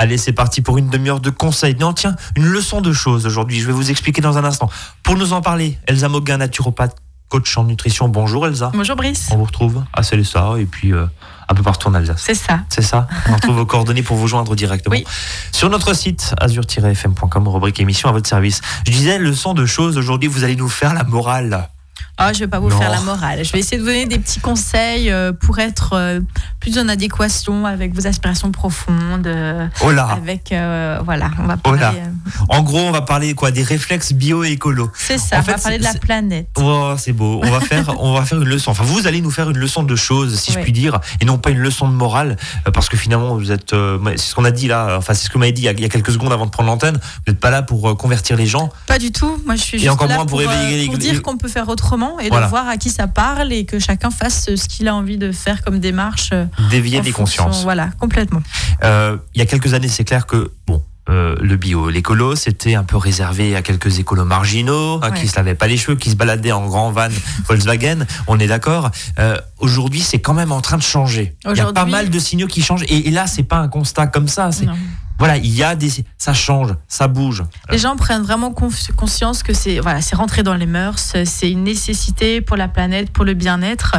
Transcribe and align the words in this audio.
Allez, 0.00 0.16
c'est 0.16 0.32
parti 0.32 0.62
pour 0.62 0.78
une 0.78 0.88
demi-heure 0.88 1.20
de 1.20 1.28
conseils. 1.28 1.76
Non, 1.78 1.92
tiens, 1.92 2.16
une 2.34 2.46
leçon 2.46 2.80
de 2.80 2.90
choses 2.90 3.26
aujourd'hui. 3.26 3.60
Je 3.60 3.66
vais 3.66 3.72
vous 3.74 3.90
expliquer 3.90 4.22
dans 4.22 4.38
un 4.38 4.44
instant. 4.44 4.70
Pour 5.02 5.14
nous 5.14 5.34
en 5.34 5.42
parler, 5.42 5.78
Elsa 5.86 6.08
Moguin, 6.08 6.38
naturopathe, 6.38 6.96
coach 7.28 7.58
en 7.58 7.64
nutrition. 7.64 8.08
Bonjour 8.08 8.46
Elsa. 8.46 8.70
Bonjour 8.72 8.96
Brice. 8.96 9.28
On 9.30 9.36
vous 9.36 9.44
retrouve 9.44 9.84
à 9.92 10.02
ça 10.02 10.54
et 10.58 10.64
puis 10.64 10.94
euh, 10.94 11.04
un 11.50 11.54
peu 11.54 11.62
partout 11.62 11.88
en 11.88 11.92
Alsace. 11.92 12.22
C'est 12.24 12.34
ça. 12.34 12.60
C'est 12.70 12.80
ça. 12.80 13.08
On 13.28 13.34
retrouve 13.34 13.56
vos 13.56 13.66
coordonnées 13.66 14.02
pour 14.02 14.16
vous 14.16 14.26
joindre 14.26 14.56
directement. 14.56 14.96
Oui. 14.96 15.04
Sur 15.52 15.68
notre 15.68 15.94
site 15.94 16.34
azur-fm.com, 16.40 17.48
rubrique 17.48 17.78
émission 17.78 18.08
à 18.08 18.12
votre 18.12 18.26
service. 18.26 18.62
Je 18.86 18.92
disais, 18.92 19.18
leçon 19.18 19.52
de 19.52 19.66
choses. 19.66 19.98
Aujourd'hui, 19.98 20.30
vous 20.30 20.44
allez 20.44 20.56
nous 20.56 20.70
faire 20.70 20.94
la 20.94 21.04
morale. 21.04 21.68
Oh, 22.22 22.24
je 22.26 22.34
ne 22.34 22.38
vais 22.40 22.48
pas 22.48 22.60
vous 22.60 22.68
faire 22.68 22.90
la 22.90 23.00
morale. 23.00 23.42
Je 23.42 23.50
vais 23.50 23.60
essayer 23.60 23.78
de 23.78 23.82
vous 23.82 23.88
donner 23.88 24.04
des 24.04 24.18
petits 24.18 24.40
conseils 24.40 25.10
euh, 25.10 25.32
pour 25.32 25.58
être 25.58 25.94
euh, 25.94 26.20
plus 26.60 26.78
en 26.78 26.86
adéquation 26.86 27.64
avec 27.64 27.94
vos 27.94 28.06
aspirations 28.06 28.52
profondes. 28.52 29.26
Euh, 29.26 29.66
oh 29.82 29.90
là 29.90 30.06
Avec, 30.10 30.54
voilà, 31.02 31.30
on 31.38 31.46
va 31.46 31.56
oh 31.56 31.70
parler. 31.70 31.98
En 32.50 32.62
gros, 32.62 32.80
on 32.80 32.90
va 32.90 33.00
parler 33.00 33.32
quoi 33.32 33.50
Des 33.50 33.62
réflexes 33.62 34.12
bio-écolo. 34.12 34.90
C'est 34.94 35.16
ça, 35.16 35.38
on 35.38 35.40
va 35.40 35.54
parler 35.54 35.78
de 35.78 35.84
la 35.84 35.94
planète. 35.94 36.48
Oh, 36.58 36.92
c'est 36.98 37.12
beau. 37.12 37.40
On 37.42 37.50
va, 37.50 37.60
faire, 37.60 37.94
on 37.98 38.12
va 38.12 38.26
faire 38.26 38.42
une 38.42 38.48
leçon. 38.48 38.72
Enfin, 38.72 38.84
vous 38.84 39.06
allez 39.06 39.22
nous 39.22 39.30
faire 39.30 39.48
une 39.48 39.58
leçon 39.58 39.82
de 39.82 39.96
choses, 39.96 40.38
si 40.38 40.52
je 40.52 40.58
puis 40.58 40.72
dire, 40.72 41.00
et 41.22 41.24
non 41.24 41.38
pas 41.38 41.48
une 41.48 41.60
leçon 41.60 41.88
de 41.88 41.94
morale, 41.94 42.36
parce 42.74 42.90
que 42.90 42.98
finalement, 42.98 43.34
vous 43.34 43.50
êtes. 43.50 43.70
c'est 43.70 44.18
ce 44.18 44.34
qu'on 44.34 44.44
a 44.44 44.50
dit 44.50 44.68
là, 44.68 44.96
enfin, 44.98 45.14
c'est 45.14 45.24
ce 45.24 45.28
que 45.30 45.34
vous 45.34 45.40
m'avez 45.40 45.52
dit 45.52 45.62
il 45.62 45.80
y, 45.80 45.84
a, 45.84 45.88
quelques 45.88 46.12
secondes 46.12 46.34
avant 46.34 46.44
de 46.44 46.50
prendre 46.50 46.68
l'antenne. 46.68 46.98
Vous 47.00 47.32
n'êtes 47.32 47.40
pas 47.40 47.50
là 47.50 47.62
pour 47.62 47.96
convertir 47.96 48.36
les 48.36 48.46
gens. 48.46 48.68
Pas 48.86 48.98
du 48.98 49.10
tout. 49.10 49.40
Moi, 49.46 49.56
je 49.56 49.62
suis 49.62 49.78
juste 49.78 49.90
encore 49.90 50.06
là 50.06 50.16
pour, 50.26 50.42
pour 50.42 50.98
dire 50.98 51.22
qu'on 51.22 51.38
peut 51.38 51.48
faire 51.48 51.68
autrement 51.70 52.09
et 52.18 52.30
de 52.30 52.48
voir 52.48 52.68
à 52.68 52.76
qui 52.76 52.90
ça 52.90 53.06
parle 53.06 53.52
et 53.52 53.64
que 53.64 53.78
chacun 53.78 54.10
fasse 54.10 54.54
ce 54.54 54.68
qu'il 54.68 54.88
a 54.88 54.94
envie 54.94 55.18
de 55.18 55.32
faire 55.32 55.62
comme 55.62 55.78
démarche. 55.78 56.30
Euh, 56.32 56.46
Dévier 56.70 57.00
des 57.00 57.12
consciences. 57.12 57.62
Voilà, 57.62 57.90
complètement. 57.98 58.42
Euh, 58.82 59.16
il 59.34 59.38
y 59.38 59.42
a 59.42 59.46
quelques 59.46 59.74
années, 59.74 59.88
c'est 59.88 60.04
clair 60.04 60.26
que, 60.26 60.50
bon, 60.66 60.82
euh, 61.08 61.34
le 61.40 61.56
bio, 61.56 61.88
l'écolo, 61.88 62.36
c'était 62.36 62.74
un 62.74 62.84
peu 62.84 62.96
réservé 62.96 63.56
à 63.56 63.62
quelques 63.62 63.98
écolos 63.98 64.24
marginaux, 64.24 65.00
hein, 65.02 65.10
qui 65.10 65.28
se 65.28 65.36
lavaient 65.36 65.54
pas 65.54 65.66
les 65.66 65.76
cheveux, 65.76 65.96
qui 65.96 66.10
se 66.10 66.16
baladaient 66.16 66.52
en 66.52 66.66
grand 66.66 66.90
van 66.92 67.08
Volkswagen. 67.48 68.06
On 68.26 68.38
est 68.38 68.46
d'accord. 68.46 68.90
Aujourd'hui, 69.58 70.00
c'est 70.00 70.20
quand 70.20 70.34
même 70.34 70.52
en 70.52 70.60
train 70.60 70.76
de 70.76 70.82
changer. 70.82 71.36
Il 71.50 71.56
y 71.56 71.60
a 71.60 71.72
pas 71.72 71.84
mal 71.84 72.10
de 72.10 72.18
signaux 72.18 72.46
qui 72.46 72.62
changent. 72.62 72.84
Et, 72.84 73.08
et 73.08 73.10
là, 73.10 73.26
c'est 73.26 73.42
pas 73.42 73.58
un 73.58 73.68
constat 73.68 74.06
comme 74.06 74.28
ça. 74.28 74.50
Voilà, 75.20 75.36
il 75.36 75.54
y 75.54 75.62
a 75.62 75.76
des, 75.76 75.90
ça 76.16 76.32
change, 76.32 76.74
ça 76.88 77.06
bouge. 77.06 77.44
Les 77.70 77.76
gens 77.76 77.94
prennent 77.96 78.22
vraiment 78.22 78.52
conscience 78.52 79.42
que 79.42 79.52
c'est, 79.52 79.78
voilà, 79.78 80.00
c'est 80.00 80.16
rentré 80.16 80.42
dans 80.42 80.54
les 80.54 80.64
mœurs, 80.64 81.14
c'est 81.26 81.50
une 81.50 81.62
nécessité 81.62 82.40
pour 82.40 82.56
la 82.56 82.68
planète, 82.68 83.10
pour 83.10 83.26
le 83.26 83.34
bien-être. 83.34 83.96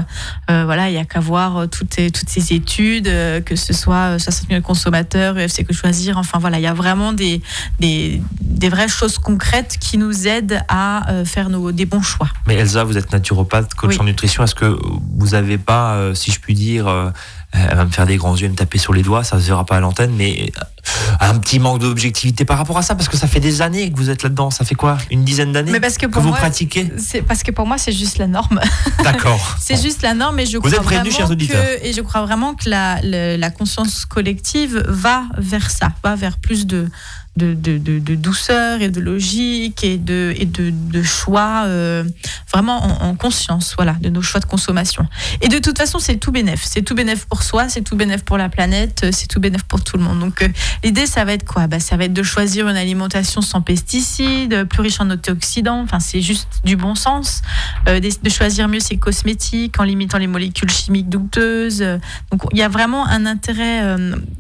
Euh, 0.50 0.66
voilà, 0.66 0.90
il 0.90 0.96
y 0.96 0.98
a 0.98 1.06
qu'à 1.06 1.20
voir 1.20 1.58
euh, 1.58 1.68
toutes, 1.68 1.96
toutes 2.12 2.28
ces 2.28 2.54
études, 2.54 3.08
euh, 3.08 3.40
que 3.40 3.56
ce 3.56 3.72
soit 3.72 4.18
60 4.18 4.50
000 4.50 4.62
consommateurs, 4.62 5.36
UFC 5.36 5.64
que 5.64 5.76
choisir. 5.76 6.18
Enfin 6.18 6.40
voilà, 6.40 6.58
il 6.58 6.64
y 6.64 6.68
a 6.68 6.74
vraiment 6.74 7.14
des, 7.14 7.44
des, 7.80 8.20
des 8.42 8.70
vraies 8.70 8.88
choses 8.88 9.20
concrètes 9.20 9.78
qui 9.80 10.00
nous 10.00 10.28
aident 10.28 10.64
à 10.70 11.06
faire 11.26 11.50
nos, 11.50 11.72
des 11.72 11.86
bons 11.86 12.02
choix. 12.02 12.30
Mais 12.48 12.56
Elsa, 12.56 12.84
vous 12.84 12.98
êtes 12.98 13.12
naturopathe, 13.12 13.76
coach 13.76 14.00
en 14.00 14.06
nutrition. 14.06 14.44
Est-ce 14.44 14.56
que 14.56 14.76
vous 15.18 15.28
n'avez 15.28 15.60
pas, 15.60 16.16
si 16.16 16.32
je 16.32 16.40
puis 16.40 16.56
dire, 16.56 17.12
elle 17.54 17.76
va 17.76 17.86
me 17.86 17.92
faire 17.92 18.06
des 18.06 18.18
grands 18.18 18.36
yeux, 18.36 18.50
me 18.50 18.56
taper 18.56 18.78
sur 18.78 18.94
les 18.94 19.02
doigts, 19.02 19.24
ça 19.24 19.40
se 19.40 19.46
verra 19.46 19.66
pas 19.66 19.78
à 19.78 19.80
l'antenne, 19.80 20.14
mais 20.16 20.52
euh, 20.58 21.16
un 21.20 21.38
petit 21.40 21.60
manque 21.60 21.80
d'objectivité 21.80 22.46
par 22.46 22.58
rapport 22.58 22.78
à 22.78 22.82
ça, 22.82 22.96
parce 22.96 23.10
que 23.10 23.18
ça 23.18 23.28
fait 23.28 23.40
des 23.40 23.62
années 23.62 23.92
que 23.92 23.98
vous 23.98 24.10
êtes 24.10 24.24
là-dedans. 24.24 24.52
Ça 24.52 24.64
fait 24.64 24.76
quoi? 24.76 24.98
Une 25.10 25.24
dizaine 25.24 25.52
d'années 25.52 25.72
que, 25.72 26.06
que 26.06 26.20
vous 26.20 26.32
pratiquez 26.32 26.92
C'est 26.98 27.22
parce 27.22 27.44
que 27.44 27.52
pour 27.52 27.68
moi, 27.68 27.78
c'est 27.78 27.92
juste 27.92 28.18
la 28.18 28.28
norme. 28.28 28.60
D'accord. 29.04 29.58
c'est 29.60 29.82
juste 29.82 30.02
la 30.02 30.14
norme, 30.14 30.40
et 30.40 30.46
je 30.46 30.58
vous 30.58 30.64
crois 30.64 30.74
êtes 30.74 30.84
vraiment 30.84 31.04
que 31.04 31.86
et 31.86 31.94
je 31.94 32.02
crois 32.02 32.22
vraiment 32.26 32.56
que 32.56 32.70
la, 32.70 33.02
la 33.02 33.50
conscience 33.50 34.06
collective 34.06 34.84
va 34.88 35.24
vers 35.38 35.70
ça, 35.70 35.92
va 36.04 36.16
vers 36.16 36.38
plus 36.38 36.66
de 36.66 36.90
de, 37.38 37.54
de, 37.54 38.16
douceur 38.16 38.82
et 38.82 38.90
de 38.90 39.00
logique 39.00 39.84
et 39.84 39.98
de, 39.98 40.34
et 40.38 40.46
de, 40.46 41.02
choix 41.02 41.64
euh, 41.66 42.04
vraiment 42.52 43.04
en, 43.04 43.16
conscience, 43.16 43.74
voilà, 43.76 43.94
de 43.94 44.10
nos 44.10 44.22
choix 44.22 44.40
de 44.40 44.46
consommation. 44.46 45.08
Et 45.42 45.48
de 45.48 45.58
toute 45.60 45.78
façon, 45.78 46.00
c'est 46.00 46.18
tout 46.18 46.32
bénéf. 46.32 46.62
C'est 46.64 46.82
tout 46.82 46.94
bénéf 46.94 47.26
pour 47.26 47.44
soi, 47.44 47.70
c'est 47.70 47.82
tout 47.82 47.96
bénéf 47.96 48.24
pour 48.24 48.38
la 48.38 48.50
planète, 48.50 49.06
c'est 49.12 49.28
tout 49.28 49.40
bénéf 49.40 49.64
pour 49.64 49.84
tout 49.84 49.98
le 49.98 50.04
monde. 50.04 50.20
Donc 50.20 50.42
euh, 50.42 50.48
l'idée, 50.84 51.06
ça 51.06 51.24
va 51.24 51.34
être 51.34 51.46
quoi? 51.46 51.68
Bah, 51.68 51.80
Ça 51.80 51.96
va 51.98 52.06
être 52.06 52.14
de 52.14 52.24
choisir 52.24 52.68
une 52.68 52.76
alimentation 52.76 53.42
sans 53.42 53.62
pesticides, 53.62 54.66
plus 54.66 54.82
riche 54.82 55.00
en 55.00 55.10
antioxydants, 55.10 55.82
enfin 55.82 56.00
c'est 56.00 56.22
juste 56.22 56.62
du 56.66 56.76
bon 56.76 56.96
sens, 56.96 57.42
euh, 57.88 58.00
de 58.00 58.30
choisir 58.30 58.68
mieux 58.68 58.80
ses 58.80 58.98
cosmétiques 58.98 59.80
en 59.80 59.84
limitant 59.84 60.18
les 60.18 60.28
molécules 60.28 60.70
chimiques 60.70 61.10
douteuses. 61.10 61.84
Donc 62.32 62.44
il 62.52 62.58
y 62.58 62.64
a 62.64 62.70
vraiment 62.70 63.08
un 63.08 63.26
intérêt, 63.26 63.96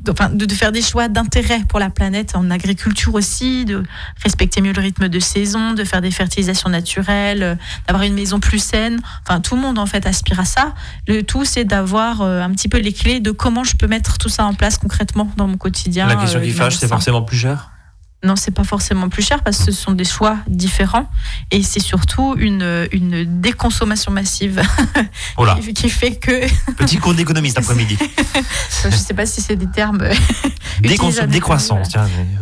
enfin, 0.09 0.29
de 0.29 0.53
faire 0.53 0.71
des 0.71 0.81
choix 0.81 1.07
d'intérêt 1.07 1.61
pour 1.67 1.79
la 1.79 1.89
planète 1.89 2.35
en 2.35 2.49
agriculture 2.51 2.80
culture 2.81 3.13
aussi, 3.13 3.65
de 3.65 3.83
respecter 4.23 4.61
mieux 4.61 4.73
le 4.73 4.81
rythme 4.81 5.07
de 5.07 5.19
saison, 5.19 5.73
de 5.73 5.83
faire 5.83 6.01
des 6.01 6.11
fertilisations 6.11 6.69
naturelles, 6.69 7.43
euh, 7.43 7.55
d'avoir 7.87 8.03
une 8.03 8.13
maison 8.13 8.39
plus 8.39 8.59
saine. 8.59 8.99
Enfin, 9.25 9.39
tout 9.39 9.55
le 9.55 9.61
monde 9.61 9.77
en 9.77 9.85
fait 9.85 10.05
aspire 10.05 10.39
à 10.39 10.45
ça. 10.45 10.73
Le 11.07 11.21
tout, 11.21 11.45
c'est 11.45 11.65
d'avoir 11.65 12.21
euh, 12.21 12.41
un 12.41 12.49
petit 12.51 12.69
peu 12.69 12.79
les 12.79 12.93
clés 12.93 13.19
de 13.19 13.31
comment 13.31 13.63
je 13.63 13.75
peux 13.75 13.87
mettre 13.87 14.17
tout 14.17 14.29
ça 14.29 14.45
en 14.45 14.53
place 14.53 14.77
concrètement 14.77 15.31
dans 15.37 15.47
mon 15.47 15.57
quotidien. 15.57 16.07
La 16.07 16.15
question 16.15 16.39
euh, 16.39 16.43
qui 16.43 16.51
fâche, 16.51 16.77
c'est 16.77 16.87
forcément 16.87 17.21
plus 17.21 17.37
cher? 17.37 17.70
Non, 18.23 18.35
c'est 18.35 18.51
pas 18.51 18.63
forcément 18.63 19.09
plus 19.09 19.23
cher 19.23 19.41
parce 19.41 19.57
que 19.57 19.71
ce 19.71 19.71
sont 19.71 19.93
des 19.93 20.05
choix 20.05 20.37
différents 20.47 21.09
et 21.49 21.63
c'est 21.63 21.79
surtout 21.79 22.35
une, 22.37 22.87
une 22.91 23.41
déconsommation 23.41 24.11
massive 24.11 24.61
oh 25.37 25.45
qui, 25.73 25.89
fait 25.89 26.15
que. 26.17 26.45
Petit 26.77 26.97
cours 26.97 27.15
d'économiste 27.15 27.57
après-midi. 27.57 27.97
Je 28.83 28.95
sais 28.95 29.15
pas 29.15 29.25
si 29.25 29.41
c'est 29.41 29.55
des 29.55 29.65
termes. 29.65 30.07
décroissance, 30.81 31.89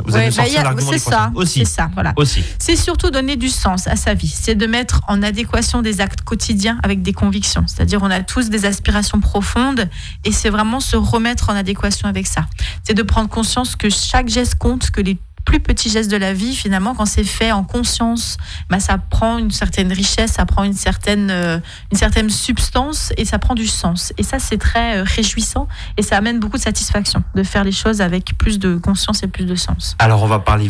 vous 0.06 0.16
avez 0.16 0.32
bah, 0.32 0.44
C'est 0.80 1.00
ça, 1.00 1.32
aussi. 1.36 1.60
C'est 1.60 1.66
ça, 1.66 1.90
voilà. 1.94 2.14
Aussi. 2.18 2.44
C'est 2.58 2.76
surtout 2.76 3.10
donner 3.10 3.38
du 3.38 3.50
sens 3.50 3.88
à 3.88 3.96
sa 3.96 4.14
vie. 4.14 4.28
C'est 4.28 4.56
de 4.56 4.68
mettre 4.68 5.02
en 5.08 5.24
adéquation 5.24 5.82
des 5.82 6.02
actes 6.02 6.22
quotidiens 6.22 6.78
avec 6.84 7.02
des 7.02 7.14
convictions. 7.14 7.64
C'est-à-dire, 7.68 8.02
on 8.04 8.12
a 8.12 8.20
tous 8.22 8.50
des 8.50 8.66
aspirations 8.66 9.22
profondes 9.22 9.90
et 10.26 10.34
c'est 10.34 10.50
vraiment 10.50 10.82
se 10.82 10.98
remettre 10.98 11.50
en 11.50 11.56
adéquation 11.56 12.10
avec 12.10 12.28
ça. 12.28 12.48
C'est 12.84 12.94
de 12.94 13.04
prendre 13.04 13.30
conscience 13.30 13.78
que 13.78 13.90
chaque 13.90 14.28
geste 14.28 14.56
compte, 14.56 14.92
que 14.92 15.00
les 15.00 15.18
plus 15.46 15.60
petits 15.60 15.90
gestes 15.90 16.12
de 16.12 16.18
la 16.18 16.34
vie, 16.34 16.56
finalement, 16.56 16.96
quand 16.96 17.06
c'est 17.06 17.24
fait 17.24 17.52
en 17.52 17.64
conscience, 17.64 18.38
bah, 18.70 18.80
ça 18.80 18.98
prend 18.98 19.38
une 19.38 19.52
certaine 19.52 19.92
richesse, 19.92 20.34
ça 20.34 20.46
prend 20.46 20.64
une 20.64 20.74
certaine, 20.74 21.30
euh, 21.32 21.60
une 21.92 21.98
certaine 21.98 22.30
substance 22.30 23.12
et 23.18 23.26
ça 23.26 23.40
prend 23.40 23.56
du 23.56 23.68
sens. 23.68 24.14
Et 24.18 24.24
ça, 24.24 24.40
c'est 24.40 24.58
très 24.58 24.98
euh, 24.98 25.04
réjouissant 25.04 25.68
et 25.98 26.04
ça 26.04 26.18
amène 26.18 26.40
beaucoup 26.40 26.58
de 26.58 26.62
satisfaction 26.62 27.24
de 27.36 27.44
faire 27.44 27.64
les 27.64 27.72
choses 27.72 28.02
avec 28.02 28.38
plus 28.38 28.60
de 28.60 28.76
conscience 28.76 29.24
et 29.24 29.28
plus 29.28 29.46
de 29.46 29.56
sens. 29.56 29.96
Alors, 30.00 30.24
on 30.24 30.28
va 30.28 30.40
parler 30.40 30.70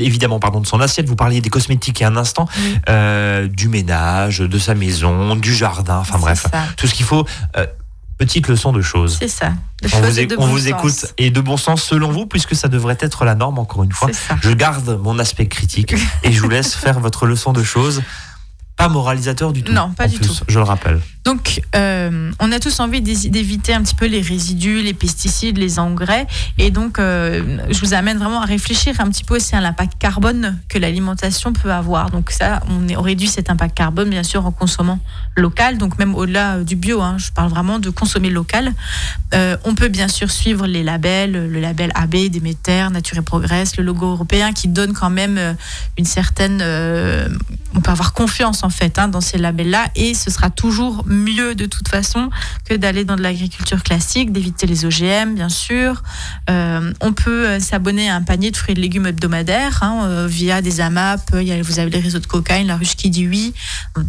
évidemment 0.00 0.38
pardon, 0.40 0.60
de 0.60 0.66
son 0.66 0.80
assiette. 0.80 1.08
Vous 1.08 1.16
parliez 1.16 1.40
des 1.40 1.50
cosmétiques 1.50 2.00
il 2.00 2.02
y 2.02 2.06
a 2.06 2.08
un 2.08 2.16
instant, 2.16 2.48
euh, 2.88 3.48
du 3.48 3.68
ménage, 3.68 4.38
de 4.38 4.58
sa 4.58 4.74
maison, 4.74 5.36
du 5.36 5.54
jardin, 5.54 5.98
enfin 5.98 6.18
bref, 6.18 6.46
tout 6.76 6.86
ce 6.86 6.94
qu'il 6.94 7.06
faut. 7.06 7.26
Petite 8.18 8.48
leçon 8.48 8.72
de 8.72 8.80
choses. 8.80 9.16
C'est 9.18 9.28
ça. 9.28 9.52
on 9.92 10.00
vous, 10.00 10.34
on 10.38 10.46
vous 10.46 10.68
écoute 10.68 11.14
et 11.18 11.30
de 11.30 11.40
bon 11.40 11.56
sens 11.56 11.82
selon 11.82 12.10
vous, 12.10 12.26
puisque 12.26 12.54
ça 12.54 12.68
devrait 12.68 12.96
être 13.00 13.24
la 13.24 13.34
norme 13.34 13.58
encore 13.58 13.84
une 13.84 13.92
fois. 13.92 14.10
Je 14.40 14.50
garde 14.50 14.98
mon 15.02 15.18
aspect 15.18 15.46
critique 15.46 15.94
et 16.22 16.32
je 16.32 16.40
vous 16.40 16.48
laisse 16.48 16.74
faire 16.74 16.98
votre 16.98 17.26
leçon 17.26 17.52
de 17.52 17.62
choses. 17.62 18.02
Pas 18.76 18.88
moralisateur 18.88 19.52
du 19.52 19.62
tout. 19.62 19.72
Non, 19.72 19.90
pas 19.90 20.06
du 20.06 20.18
tout. 20.18 20.34
Je 20.48 20.58
le 20.58 20.64
rappelle. 20.64 21.00
Donc, 21.26 21.60
euh, 21.74 22.30
on 22.38 22.52
a 22.52 22.60
tous 22.60 22.78
envie 22.78 23.00
d'éviter 23.00 23.74
un 23.74 23.82
petit 23.82 23.96
peu 23.96 24.06
les 24.06 24.20
résidus, 24.20 24.80
les 24.80 24.94
pesticides, 24.94 25.58
les 25.58 25.80
engrais. 25.80 26.28
Et 26.56 26.70
donc, 26.70 27.00
euh, 27.00 27.58
je 27.68 27.80
vous 27.80 27.94
amène 27.94 28.16
vraiment 28.18 28.42
à 28.42 28.44
réfléchir 28.44 29.00
un 29.00 29.08
petit 29.10 29.24
peu 29.24 29.34
aussi 29.34 29.56
à 29.56 29.60
l'impact 29.60 29.94
carbone 29.98 30.56
que 30.68 30.78
l'alimentation 30.78 31.52
peut 31.52 31.72
avoir. 31.72 32.10
Donc, 32.10 32.30
ça, 32.30 32.60
on, 32.68 33.02
réduit 33.02 33.26
cet 33.26 33.50
impact 33.50 33.76
carbone, 33.76 34.08
bien 34.08 34.22
sûr, 34.22 34.46
en 34.46 34.52
consommant 34.52 35.00
local. 35.36 35.78
Donc, 35.78 35.98
même 35.98 36.14
au-delà 36.14 36.58
du 36.62 36.76
bio, 36.76 37.02
hein, 37.02 37.16
je 37.18 37.32
parle 37.32 37.50
vraiment 37.50 37.80
de 37.80 37.90
consommer 37.90 38.30
local. 38.30 38.72
Euh, 39.34 39.56
on 39.64 39.74
peut 39.74 39.88
bien 39.88 40.06
sûr 40.06 40.30
suivre 40.30 40.68
les 40.68 40.84
labels, 40.84 41.32
le 41.32 41.60
label 41.60 41.90
AB, 41.96 42.28
Déméter, 42.30 42.88
Nature 42.92 43.18
et 43.18 43.22
Progress, 43.22 43.76
le 43.78 43.82
logo 43.82 44.12
européen 44.12 44.52
qui 44.52 44.68
donne 44.68 44.92
quand 44.92 45.10
même 45.10 45.56
une 45.98 46.04
certaine. 46.04 46.62
on 47.74 47.80
peut 47.80 47.90
avoir 47.90 48.12
confiance, 48.12 48.62
en 48.62 48.65
fait, 48.70 48.98
hein, 48.98 49.08
dans 49.08 49.20
ces 49.20 49.38
labels-là. 49.38 49.86
Et 49.94 50.14
ce 50.14 50.30
sera 50.30 50.50
toujours 50.50 51.04
mieux 51.06 51.54
de 51.54 51.66
toute 51.66 51.88
façon 51.88 52.30
que 52.64 52.74
d'aller 52.74 53.04
dans 53.04 53.16
de 53.16 53.22
l'agriculture 53.22 53.82
classique, 53.82 54.32
d'éviter 54.32 54.66
les 54.66 54.84
OGM 54.84 55.34
bien 55.34 55.48
sûr. 55.48 56.02
Euh, 56.50 56.92
on 57.00 57.12
peut 57.12 57.46
euh, 57.46 57.60
s'abonner 57.60 58.08
à 58.08 58.16
un 58.16 58.22
panier 58.22 58.50
de 58.50 58.56
fruits 58.56 58.72
et 58.72 58.74
de 58.74 58.80
légumes 58.80 59.06
hebdomadaires 59.06 59.82
hein, 59.82 60.04
euh, 60.04 60.26
via 60.26 60.62
des 60.62 60.80
AMAP. 60.80 61.20
Il 61.34 61.42
y 61.42 61.52
a, 61.52 61.62
vous 61.62 61.78
avez 61.78 61.90
les 61.90 62.00
réseaux 62.00 62.18
de 62.18 62.26
cocaïne, 62.26 62.66
la 62.66 62.76
ruche 62.76 62.96
qui 62.96 63.10
dit 63.10 63.26
oui, 63.26 63.54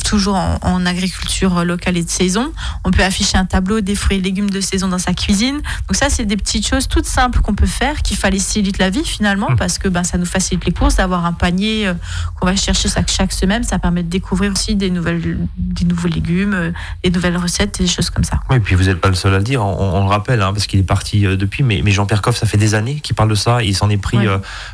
toujours 0.05 0.35
en, 0.35 0.85
agriculture 0.85 1.65
locale 1.65 1.97
et 1.97 2.03
de 2.03 2.09
saison. 2.09 2.51
On 2.85 2.91
peut 2.91 3.03
afficher 3.03 3.37
un 3.37 3.45
tableau 3.45 3.81
des 3.81 3.95
fruits 3.95 4.17
et 4.17 4.21
légumes 4.21 4.49
de 4.49 4.61
saison 4.61 4.87
dans 4.87 4.99
sa 4.99 5.13
cuisine. 5.13 5.55
Donc 5.55 5.95
ça, 5.95 6.09
c'est 6.09 6.25
des 6.25 6.37
petites 6.37 6.65
choses 6.65 6.87
toutes 6.87 7.05
simples 7.05 7.41
qu'on 7.41 7.55
peut 7.55 7.65
faire, 7.65 8.01
qui 8.03 8.15
facilitent 8.15 8.77
la 8.77 8.89
vie 8.89 9.03
finalement, 9.03 9.51
mmh. 9.51 9.55
parce 9.57 9.79
que 9.79 9.89
ben, 9.89 10.03
ça 10.03 10.17
nous 10.17 10.25
facilite 10.25 10.63
les 10.65 10.71
courses, 10.71 10.95
d'avoir 10.95 11.25
un 11.25 11.33
panier 11.33 11.91
qu'on 12.39 12.45
va 12.45 12.55
chercher 12.55 12.87
chaque, 12.87 13.11
chaque 13.11 13.33
semaine, 13.33 13.63
ça 13.63 13.79
permet 13.79 14.03
de 14.03 14.09
découvrir 14.09 14.46
découvrir 14.47 14.51
aussi 14.51 14.75
des, 14.75 14.89
nouvelles, 14.89 15.37
des 15.57 15.85
nouveaux 15.85 16.07
légumes, 16.07 16.73
des 17.03 17.09
nouvelles 17.09 17.37
recettes, 17.37 17.79
des 17.79 17.87
choses 17.87 18.09
comme 18.09 18.23
ça. 18.23 18.39
Oui, 18.49 18.57
et 18.57 18.59
puis 18.59 18.75
vous 18.75 18.85
n'êtes 18.85 18.99
pas 18.99 19.09
le 19.09 19.15
seul 19.15 19.33
à 19.33 19.37
le 19.37 19.43
dire, 19.43 19.63
on, 19.63 20.03
le 20.03 20.09
rappelle, 20.09 20.41
hein, 20.41 20.53
parce 20.53 20.67
qu'il 20.67 20.79
est 20.79 20.83
parti 20.83 21.21
depuis, 21.21 21.63
mais, 21.63 21.81
mais 21.83 21.91
Jean-Pierre 21.91 22.21
Coff, 22.21 22.37
ça 22.37 22.45
fait 22.45 22.57
des 22.57 22.75
années 22.75 22.99
qu'il 23.01 23.15
parle 23.15 23.29
de 23.29 23.35
ça, 23.35 23.63
il 23.63 23.75
s'en 23.75 23.89
est 23.89 23.97
pris 23.97 24.19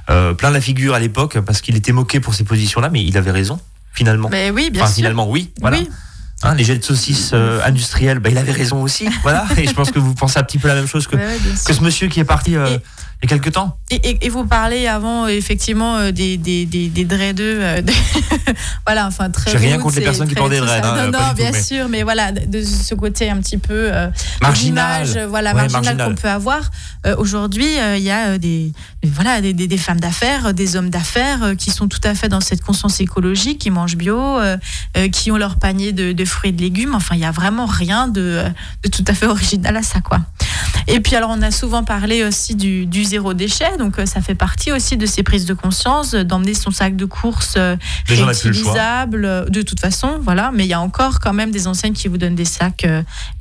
plein 0.07 0.51
la 0.51 0.61
figure 0.61 0.93
à 0.93 0.99
l'époque, 0.99 1.39
parce 1.39 1.61
qu'il 1.61 1.75
était 1.75 1.91
moqué 1.91 2.19
pour 2.19 2.33
ces 2.33 2.43
positions-là, 2.43 2.89
mais 2.89 3.03
il 3.03 3.17
avait 3.17 3.31
raison, 3.31 3.59
finalement. 3.93 4.29
Mais 4.31 4.51
oui, 4.51 4.69
bien 4.71 4.85
sûr. 4.85 4.95
Finalement, 4.95 5.29
oui. 5.29 5.51
Voilà. 5.61 5.79
Hein, 6.45 6.55
les 6.55 6.65
jets 6.65 6.77
de 6.77 6.83
saucisses 6.83 7.31
euh, 7.33 7.61
industriels, 7.63 8.19
bah, 8.19 8.29
il 8.29 8.37
avait 8.37 8.51
raison 8.51 8.81
aussi. 8.81 9.07
Voilà. 9.21 9.45
Et 9.57 9.65
je 9.65 9.73
pense 9.73 9.91
que 9.91 9.99
vous 9.99 10.13
pensez 10.13 10.39
un 10.39 10.43
petit 10.43 10.57
peu 10.57 10.67
la 10.67 10.75
même 10.75 10.87
chose 10.87 11.07
que, 11.07 11.15
que 11.15 11.73
ce 11.73 11.81
monsieur 11.81 12.07
qui 12.09 12.19
est 12.19 12.25
parti. 12.25 12.57
Euh, 12.57 12.77
il 13.23 13.29
y 13.29 13.33
a 13.33 13.37
quelques 13.37 13.53
temps. 13.53 13.77
Et, 13.89 14.29
vous 14.29 14.45
parlez 14.45 14.85
avant 14.85 15.27
effectivement 15.27 15.95
euh, 15.95 16.11
des, 16.11 16.35
des, 16.35 16.65
des, 16.65 16.89
des 16.89 17.05
dreadeux. 17.05 17.61
voilà, 18.85 19.07
enfin 19.07 19.29
très. 19.29 19.51
J'ai 19.51 19.57
rien 19.57 19.77
contre 19.77 19.95
les 19.95 20.03
personnes 20.03 20.27
qui 20.27 20.35
portent 20.35 20.51
des 20.51 20.59
dreads. 20.59 20.83
Hein, 20.83 21.05
non, 21.05 21.19
non, 21.19 21.33
bien 21.33 21.53
sûr, 21.53 21.87
mais 21.87 22.03
voilà, 22.03 22.33
de 22.33 22.61
ce 22.61 22.95
côté 22.95 23.29
un 23.29 23.37
petit 23.37 23.57
peu 23.57 23.91
marginal, 24.41 25.07
voilà, 25.29 25.53
marginal, 25.53 25.97
qu'on 25.97 26.15
peut 26.15 26.29
avoir. 26.29 26.69
Aujourd'hui, 27.17 27.67
il 27.95 28.03
y 28.03 28.11
a 28.11 28.37
des, 28.37 28.73
voilà, 29.03 29.39
des, 29.39 29.53
des 29.53 29.77
femmes 29.77 30.01
d'affaires, 30.01 30.53
des 30.53 30.75
hommes 30.75 30.89
d'affaires 30.89 31.53
qui 31.57 31.71
sont 31.71 31.87
tout 31.87 32.01
à 32.03 32.15
fait 32.15 32.27
dans 32.27 32.41
cette 32.41 32.61
conscience 32.61 32.99
écologique, 32.99 33.59
qui 33.59 33.69
mangent 33.69 33.95
bio, 33.95 34.39
qui 35.11 35.31
ont 35.31 35.37
leur 35.37 35.57
panier 35.57 35.93
de, 35.93 36.11
de 36.11 36.25
fruits 36.25 36.49
et 36.49 36.53
de 36.53 36.61
légumes. 36.61 36.95
Enfin, 36.95 37.15
il 37.15 37.19
n'y 37.19 37.25
a 37.25 37.31
vraiment 37.31 37.67
rien 37.67 38.07
de, 38.07 38.43
tout 38.91 39.05
à 39.07 39.13
fait 39.13 39.27
original 39.27 39.77
à 39.77 39.83
ça, 39.83 40.01
quoi. 40.01 40.19
Et 40.87 40.99
puis, 40.99 41.15
alors, 41.15 41.29
on 41.31 41.41
a 41.41 41.51
souvent 41.51 41.83
parlé 41.83 42.23
aussi 42.23 42.55
du, 42.55 43.03
zéro 43.03 43.33
déchet. 43.33 43.77
Donc, 43.77 43.99
euh, 43.99 44.05
ça 44.05 44.21
fait 44.21 44.35
partie 44.35 44.71
aussi 44.71 44.97
de 44.97 45.05
ces 45.05 45.23
prises 45.23 45.45
de 45.45 45.53
conscience, 45.53 46.13
d'emmener 46.13 46.53
son 46.53 46.71
sac 46.71 46.95
de 46.95 47.05
course 47.05 47.55
euh, 47.57 47.75
réutilisable, 48.07 49.25
euh, 49.25 49.45
de 49.45 49.61
toute 49.61 49.79
façon, 49.79 50.19
voilà. 50.21 50.51
Mais 50.53 50.65
il 50.65 50.69
y 50.69 50.73
a 50.73 50.79
encore 50.79 51.19
quand 51.19 51.33
même 51.33 51.51
des 51.51 51.67
enseignes 51.67 51.93
qui 51.93 52.07
vous 52.07 52.17
donnent 52.17 52.35
des 52.35 52.45
sacs, 52.45 52.85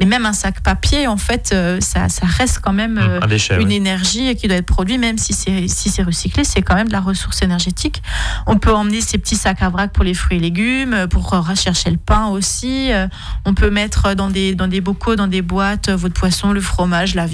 mais 0.00 0.06
même 0.06 0.26
un 0.26 0.32
sac 0.32 0.62
papier, 0.62 1.06
en 1.06 1.16
fait, 1.16 1.54
ça, 1.80 2.06
reste 2.22 2.60
quand 2.60 2.72
même 2.72 2.94
mmh, 2.94 3.60
une 3.60 3.72
énergie 3.72 4.34
qui 4.36 4.48
doit 4.48 4.56
être 4.56 4.66
produite, 4.66 5.00
même 5.00 5.18
si 5.18 5.32
c'est 5.32 5.68
si 5.68 5.90
c'est 5.90 6.02
recyclé, 6.02 6.44
c'est 6.44 6.62
quand 6.62 6.74
même 6.74 6.88
de 6.88 6.92
la 6.92 7.00
ressource 7.00 7.42
énergétique. 7.42 8.02
On 8.46 8.58
peut 8.58 8.72
emmener 8.72 9.00
ces 9.00 9.18
petits 9.18 9.36
sacs 9.36 9.62
à 9.62 9.68
vrac 9.68 9.92
pour 9.92 10.04
les 10.04 10.14
fruits 10.14 10.38
et 10.38 10.40
légumes, 10.40 11.06
pour 11.10 11.30
rechercher 11.30 11.90
le 11.90 11.96
pain 11.96 12.26
aussi. 12.28 12.92
Euh, 12.92 13.06
on 13.44 13.54
peut 13.54 13.70
mettre 13.70 14.14
dans 14.14 14.30
des, 14.30 14.54
dans 14.54 14.68
des 14.68 14.80
bocaux, 14.80 15.16
dans 15.16 15.26
des 15.26 15.42
boîtes, 15.42 15.88
euh, 15.88 15.96
votre 15.96 16.14
poisson, 16.14 16.52
le 16.52 16.60
fromage, 16.60 17.14
la 17.14 17.26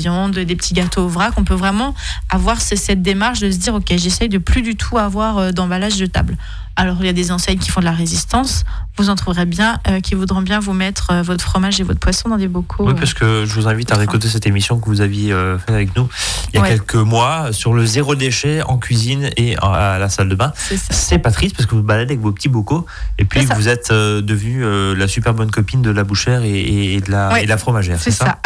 des 0.45 0.56
petits 0.56 0.75
gâteaux 0.75 1.05
au 1.05 1.09
vrac. 1.09 1.33
On 1.37 1.45
peut 1.45 1.55
vraiment 1.55 1.95
avoir 2.31 2.61
cette 2.61 3.03
démarche 3.03 3.41
de 3.41 3.50
se 3.50 3.59
dire, 3.59 3.75
OK, 3.75 3.87
j'essaye 3.91 4.29
de 4.29 4.39
plus 4.39 4.62
du 4.62 4.77
tout 4.77 4.99
avoir 4.99 5.39
euh, 5.39 5.50
d'emballage 5.50 5.97
de 5.97 6.06
table. 6.06 6.37
Alors, 6.79 6.97
il 7.01 7.07
y 7.07 7.09
a 7.09 7.13
des 7.13 7.33
enseignes 7.33 7.59
qui 7.59 7.71
font 7.71 7.81
de 7.81 7.85
la 7.85 7.93
résistance. 7.93 8.65
Vous 8.97 9.11
en 9.11 9.17
trouverez 9.17 9.47
bien 9.47 9.81
euh, 9.89 9.99
qui 9.99 10.15
voudront 10.15 10.43
bien 10.43 10.61
vous 10.61 10.75
mettre 10.75 11.11
euh, 11.11 11.23
votre 11.23 11.45
fromage 11.45 11.81
et 11.81 11.83
votre 11.83 11.99
poisson 11.99 12.29
dans 12.29 12.37
des 12.37 12.47
bocaux. 12.47 12.87
Oui, 12.87 12.95
parce 12.97 13.15
que 13.15 13.45
je 13.45 13.53
vous 13.55 13.67
invite 13.67 13.91
à 13.91 13.97
réécouter 13.97 14.29
cette 14.29 14.47
émission 14.47 14.79
que 14.79 14.87
vous 14.87 15.01
aviez 15.01 15.33
euh, 15.33 15.59
faite 15.59 15.71
avec 15.75 15.97
nous 15.97 16.09
il 16.53 16.61
y 16.61 16.63
a 16.63 16.69
quelques 16.69 16.95
mois 16.95 17.53
sur 17.53 17.75
le 17.75 17.85
zéro 17.85 18.15
déchet 18.15 18.63
en 18.63 18.79
cuisine 18.79 19.29
et 19.37 19.57
à 19.57 19.99
la 19.99 20.09
salle 20.09 20.29
de 20.29 20.37
bain. 20.37 20.53
C'est 20.91 21.19
pas 21.19 21.33
triste 21.33 21.57
parce 21.57 21.67
que 21.67 21.73
vous, 21.73 21.81
vous 21.81 21.87
baladez 21.87 22.13
avec 22.13 22.21
vos 22.21 22.31
petits 22.31 22.49
bocaux 22.49 22.87
et 23.19 23.25
puis 23.25 23.45
vous 23.45 23.69
êtes 23.69 23.93
devenue 23.93 24.65
la 24.95 25.09
super 25.09 25.35
bonne 25.35 25.51
copine 25.51 25.83
de 25.83 25.91
la 25.91 26.05
bouchère 26.05 26.43
et, 26.45 27.01
de, 27.05 27.11
la, 27.11 27.43
et 27.43 27.47
la 27.47 27.59
fromagère. 27.59 27.99
C'est 28.01 28.13
ça, 28.13 28.39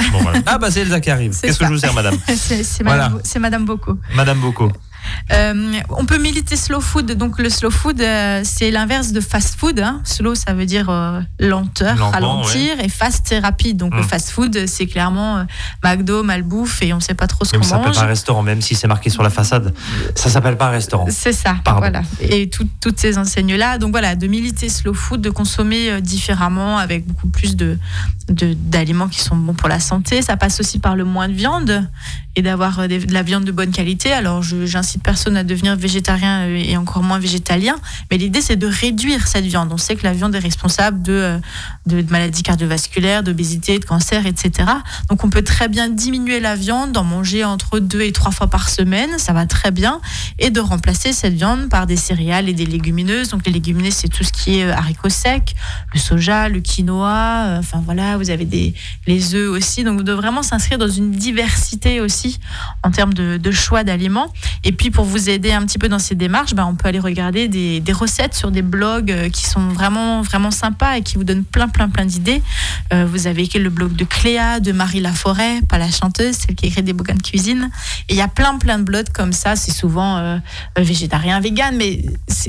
Ah, 0.47 0.57
bah 0.59 0.71
c'est 0.71 0.81
Elsa 0.81 1.01
qui 1.01 1.11
arrive. 1.11 1.39
Qu'est-ce 1.43 1.59
que 1.59 1.67
je 1.67 1.71
vous 1.71 1.79
sers, 1.79 1.93
madame 1.93 2.17
C'est 2.35 2.83
madame, 2.83 3.21
madame 3.41 3.65
Bocaux. 3.67 3.99
Madame 4.15 4.41
Bocaux. 4.41 4.73
Euh, 5.33 5.73
on 5.91 6.05
peut 6.05 6.19
militer 6.19 6.57
slow 6.57 6.81
food. 6.81 7.13
Donc 7.13 7.39
le 7.39 7.49
slow 7.49 7.71
food, 7.71 8.01
euh, 8.01 8.43
c'est 8.45 8.71
l'inverse 8.71 9.13
de 9.13 9.21
fast 9.21 9.59
food. 9.59 9.81
Hein. 9.81 10.01
Slow, 10.05 10.35
ça 10.35 10.53
veut 10.53 10.67
dire 10.67 10.91
euh, 10.91 11.21
lenteur, 11.39 11.97
ralentir, 12.13 12.81
et 12.81 12.89
fast, 12.89 13.27
c'est 13.29 13.39
rapide. 13.39 13.77
Donc 13.77 13.95
le 13.95 14.01
hum. 14.01 14.09
fast 14.09 14.31
food, 14.31 14.67
c'est 14.67 14.87
clairement 14.87 15.45
McDo, 15.83 16.23
malbouffe, 16.23 16.83
et 16.83 16.93
on 16.93 16.97
ne 16.97 17.03
sait 17.03 17.15
pas 17.15 17.27
trop 17.27 17.45
ce 17.45 17.53
qu'on 17.53 17.59
mange. 17.59 17.67
Ça 17.67 17.77
s'appelle 17.77 17.93
pas 17.93 18.03
un 18.03 18.07
restaurant, 18.07 18.43
même 18.43 18.63
si 18.63 18.75
c'est 18.75 18.89
marqué 18.89 19.11
sur 19.11 19.23
la 19.23 19.31
façade. 19.31 19.75
Ça 20.15 20.31
s'appelle 20.31 20.57
pas 20.57 20.67
un 20.67 20.73
restaurant. 20.73 21.07
C'est 21.11 21.33
ça. 21.33 21.57
Voilà. 21.79 22.03
Et 22.21 22.49
toutes 22.49 22.99
ces 22.99 23.19
enseignes-là. 23.19 23.79
Donc 23.79 23.93
voilà, 23.93 24.17
de 24.17 24.27
militer 24.27 24.69
slow 24.69 24.95
food, 24.95 25.21
de 25.21 25.31
consommer 25.31 26.01
différemment, 26.01 26.79
avec 26.79 27.07
beaucoup 27.07 27.29
plus 27.29 27.57
de 27.57 27.79
d'aliments 28.29 29.09
qui 29.09 29.21
sont 29.21 29.37
bons 29.37 29.55
pour 29.55 29.69
la 29.69 29.81
santé. 29.81 30.23
Ça 30.23 30.37
passe 30.37 30.61
aussi 30.61 30.79
par 30.79 30.97
le 30.97 31.05
moins 31.05 31.29
de 31.29 31.35
viande 31.35 31.89
et 32.37 32.43
d'avoir 32.43 32.89
de 32.89 33.13
la 33.13 33.23
viande 33.23 33.45
de 33.45 33.53
bonne 33.53 33.73
qualité. 33.73 34.13
Alors, 34.13 34.43
j'incite 34.93 35.03
personne 35.03 35.37
à 35.37 35.45
devenir 35.45 35.77
végétarien 35.77 36.47
euh, 36.47 36.57
et 36.57 36.77
encore 36.77 37.03
moins 37.03 37.19
végétalien, 37.19 37.77
mais 38.11 38.19
l'idée 38.19 38.41
c'est 38.41 38.57
de 38.57 38.67
réduire 38.67 39.27
cette 39.27 39.45
viande. 39.45 39.71
On 39.73 39.79
sait 39.79 39.97
que 39.97 40.05
la 40.05 40.13
viande 40.13 40.35
est 40.35 40.39
responsable 40.39 41.03
de, 41.03 41.13
euh, 41.13 41.39
de, 41.87 42.05
maladies 42.11 42.43
cardiovasculaires, 42.43 43.23
d'obésité, 43.23 43.79
de 43.79 43.85
cancer, 43.85 44.27
etc. 44.27 44.69
Donc, 45.09 45.25
on 45.25 45.31
peut 45.31 45.43
très 45.43 45.69
bien 45.69 45.89
diminuer 45.89 46.41
la 46.41 46.57
viande, 46.57 46.93
d'en 46.93 47.05
manger 47.05 47.45
entre 47.45 47.79
deux 47.79 48.03
et 48.03 48.13
trois 48.13 48.33
fois 48.33 48.49
par 48.49 48.69
semaine, 48.69 49.19
ça 49.19 49.33
va 49.33 49.47
très 49.47 49.71
bien, 49.71 50.01
et 50.39 50.51
de 50.51 50.61
remplacer 50.61 51.13
cette 51.13 51.35
viande 51.35 51.69
par 51.69 51.87
des 51.87 51.97
céréales 51.97 52.49
et 52.49 52.53
des 52.53 52.67
légumineuses. 52.67 53.31
Donc, 53.31 53.47
les 53.47 53.53
légumineuses, 53.53 53.95
c'est 53.95 54.09
tout 54.09 54.25
ce 54.25 54.33
qui 54.33 54.59
est 54.59 54.71
haricots 54.71 55.09
secs, 55.09 55.55
le 55.95 55.99
soja, 55.99 56.49
le 56.49 56.61
quinoa, 56.61 57.57
enfin 57.59 57.83
voilà, 57.85 58.17
vous 58.19 58.31
avez 58.31 58.45
des 58.45 58.75
les 59.07 59.35
œufs 59.35 59.51
aussi. 59.51 59.85
Donc, 59.85 60.03
de 60.03 60.13
vraiment 60.13 60.43
s'inscrire 60.43 60.79
dans 60.79 60.89
une 60.89 61.13
diversité 61.13 62.01
aussi 62.01 62.39
en 62.83 62.91
termes 62.91 63.15
de, 63.15 63.51
choix 63.53 63.85
d'aliments. 63.85 64.33
Et 64.65 64.73
puis 64.73 64.82
pour 64.91 65.05
vous 65.05 65.31
aider 65.31 65.53
un 65.53 65.63
petit 65.65 65.79
peu 65.79 65.89
dans 65.89 65.99
ces 65.99 66.15
démarches, 66.15 66.55
ben, 66.55 66.65
on 66.65 66.75
peut 66.75 66.89
aller 66.89 66.99
regarder 66.99 67.49
des, 67.49 67.93
recettes 67.93 68.35
sur 68.35 68.51
des 68.51 68.63
blogs 68.63 69.11
euh, 69.11 69.29
qui 69.29 69.45
sont 69.45 69.69
vraiment 69.69 70.23
vraiment 70.23 70.51
sympas 70.51 70.97
et 70.97 71.03
qui 71.03 71.17
vous 71.17 71.25
donnent 71.25 71.45
plein 71.45 71.69
plein 71.69 71.89
plein 71.89 72.05
d'idées. 72.05 72.43
Euh, 72.93 73.05
vous 73.07 73.27
avez 73.27 73.47
le 73.55 73.71
blog 73.71 73.95
de 73.95 74.05
Cléa, 74.05 74.61
de 74.61 74.73
Marie 74.73 75.01
Laforêt, 75.01 75.61
pas 75.69 75.79
la 75.79 75.91
chanteuse, 75.91 76.37
celle 76.37 76.55
qui 76.55 76.67
écrit 76.67 76.83
des 76.83 76.93
bouquins 76.93 77.15
de 77.15 77.23
cuisine. 77.23 77.71
Et 78.09 78.15
il 78.15 78.17
y 78.17 78.23
a 78.23 78.29
plein 78.29 78.57
plein 78.59 78.79
de 78.79 78.85
blogs 78.85 79.11
comme 79.13 79.33
ça. 79.33 79.57
C'est 79.57 79.73
souvent 79.73 80.17
euh, 80.17 80.39
végétarien, 80.77 81.41
vegan, 81.41 81.77
mais 81.77 82.05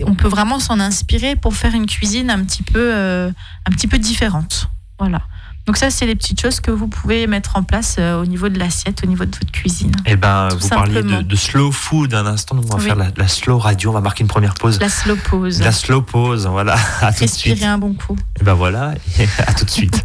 on 0.05 0.15
peut 0.15 0.29
vraiment 0.29 0.59
s'en 0.59 0.79
inspirer 0.79 1.35
pour 1.35 1.55
faire 1.55 1.73
une 1.73 1.85
cuisine 1.87 2.29
un 2.29 2.43
petit 2.43 2.63
peu 2.63 2.93
un 2.93 3.71
petit 3.71 3.87
peu 3.87 3.97
différente. 3.97 4.69
Voilà. 4.99 5.21
Donc 5.65 5.77
ça, 5.77 5.89
c'est 5.89 6.05
les 6.05 6.15
petites 6.15 6.41
choses 6.41 6.59
que 6.59 6.71
vous 6.71 6.87
pouvez 6.87 7.25
mettre 7.25 7.55
en 7.55 7.63
place 7.63 7.95
euh, 7.97 8.21
au 8.21 8.25
niveau 8.25 8.49
de 8.49 8.59
l'assiette, 8.59 9.01
au 9.03 9.07
niveau 9.07 9.23
de 9.23 9.33
votre 9.33 9.51
cuisine. 9.51 9.93
Eh 10.05 10.17
ben, 10.17 10.49
vous 10.59 10.67
parliez 10.67 11.01
de, 11.01 11.35
slow 11.35 11.71
food 11.71 12.13
un 12.13 12.25
instant. 12.25 12.57
on 12.57 12.75
va 12.75 12.79
faire 12.79 12.95
la, 12.95 13.27
slow 13.27 13.57
radio. 13.57 13.91
On 13.91 13.93
va 13.93 14.01
marquer 14.01 14.21
une 14.23 14.27
première 14.27 14.55
pause. 14.55 14.79
La 14.81 14.89
slow 14.89 15.15
pause. 15.15 15.61
La 15.61 15.71
slow 15.71 16.01
pause. 16.01 16.47
Voilà. 16.47 16.75
À 17.01 17.13
tout 17.13 17.25
de 17.25 17.29
suite. 17.29 17.63
Un 17.63 17.77
bon 17.77 17.93
coup. 17.93 18.15
Et 18.15 18.39
eh 18.41 18.43
ben 18.43 18.53
voilà. 18.53 18.93
à 19.47 19.53
tout 19.53 19.65
de 19.65 19.69
suite. 19.69 20.03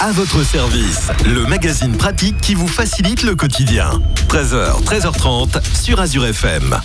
À 0.00 0.10
votre 0.12 0.42
service, 0.42 1.08
le 1.24 1.46
magazine 1.46 1.96
pratique 1.96 2.40
qui 2.40 2.54
vous 2.54 2.66
facilite 2.66 3.22
le 3.22 3.36
quotidien. 3.36 4.00
13h, 4.28 4.82
13h30 4.84 5.62
sur 5.74 6.00
Azure 6.00 6.26
FM. 6.26 6.80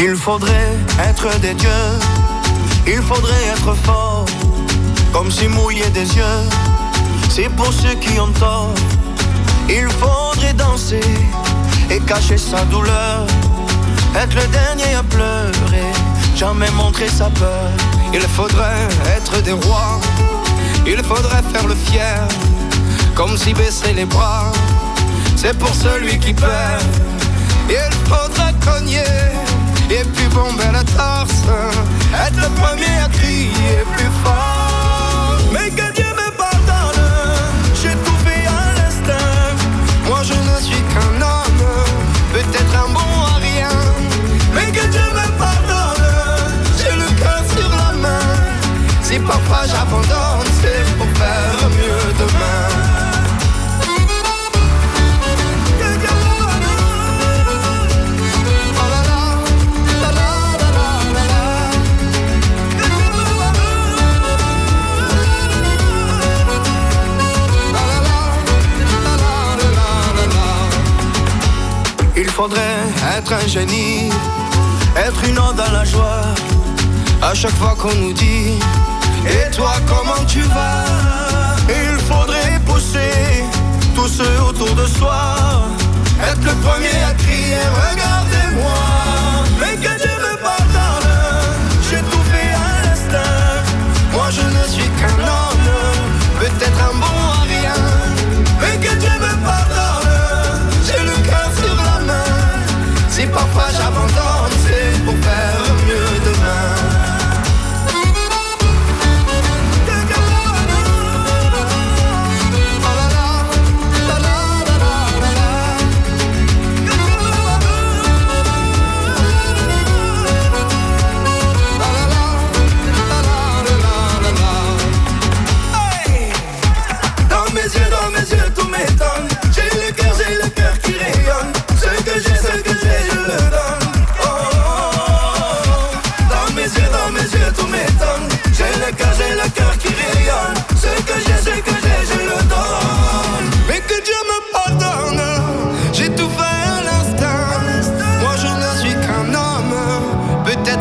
Il 0.00 0.14
faudrait 0.14 0.76
être 1.00 1.40
des 1.40 1.54
dieux, 1.54 1.68
il 2.86 3.02
faudrait 3.02 3.46
être 3.52 3.74
fort, 3.84 4.26
comme 5.12 5.28
si 5.30 5.48
mouiller 5.48 5.90
des 5.90 6.16
yeux, 6.16 6.42
c'est 7.28 7.48
pour 7.56 7.72
ceux 7.72 7.94
qui 7.94 8.18
ont 8.20 8.30
tort. 8.38 8.72
Il 9.68 9.88
faudrait 9.88 10.54
danser 10.54 11.00
et 11.90 11.98
cacher 12.00 12.38
sa 12.38 12.64
douleur, 12.66 13.26
être 14.14 14.34
le 14.36 14.46
dernier 14.46 14.94
à 14.94 15.02
pleurer, 15.02 15.92
jamais 16.36 16.70
montrer 16.70 17.08
sa 17.08 17.28
peur. 17.30 17.68
Il 18.14 18.20
faudrait 18.20 18.88
être 19.16 19.42
des 19.42 19.52
rois, 19.52 19.98
il 20.86 21.02
faudrait 21.02 21.42
faire 21.52 21.66
le 21.66 21.74
fier, 21.74 22.20
comme 23.16 23.36
si 23.36 23.52
baisser 23.52 23.92
les 23.94 24.04
bras, 24.04 24.52
c'est 25.34 25.58
pour 25.58 25.74
celui 25.74 26.18
qui 26.20 26.32
perd. 26.32 26.84
Il 27.68 27.94
faudrait 28.06 28.54
cogner 28.64 29.27
et 29.90 30.04
puis 30.14 30.28
bomber 30.28 30.70
la 30.72 30.84
torse, 30.84 31.44
être 32.14 32.36
le 32.36 32.50
premier 32.60 33.00
à 33.04 33.08
crier 33.08 33.82
plus 33.96 34.10
fort. 34.22 34.57
Faudrait 72.38 72.86
être 73.16 73.32
un 73.32 73.48
génie, 73.48 74.10
être 74.94 75.20
une 75.28 75.40
onde 75.40 75.56
dans 75.56 75.72
la 75.72 75.84
joie. 75.84 76.22
À 77.20 77.34
chaque 77.34 77.56
fois 77.60 77.74
qu'on 77.76 77.92
nous 77.96 78.12
dit, 78.12 78.60
et 79.26 79.50
toi 79.50 79.72
comment 79.88 80.24
tu 80.24 80.42
vas? 80.42 80.84
Il 81.68 81.98
faudrait 82.10 82.60
pousser 82.64 83.42
tous 83.96 84.06
ceux 84.06 84.36
autour 84.48 84.72
de 84.76 84.86
soi, 84.86 85.34
être 86.30 86.44
le 86.50 86.54
premier 86.66 86.97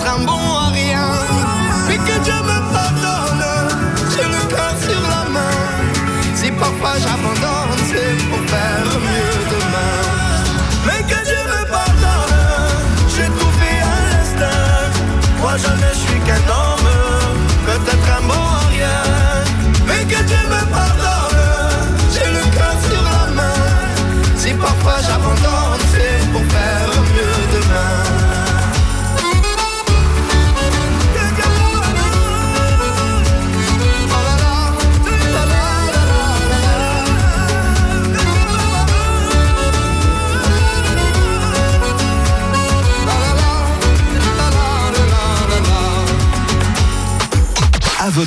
un 0.08 0.24
bon 0.24 0.47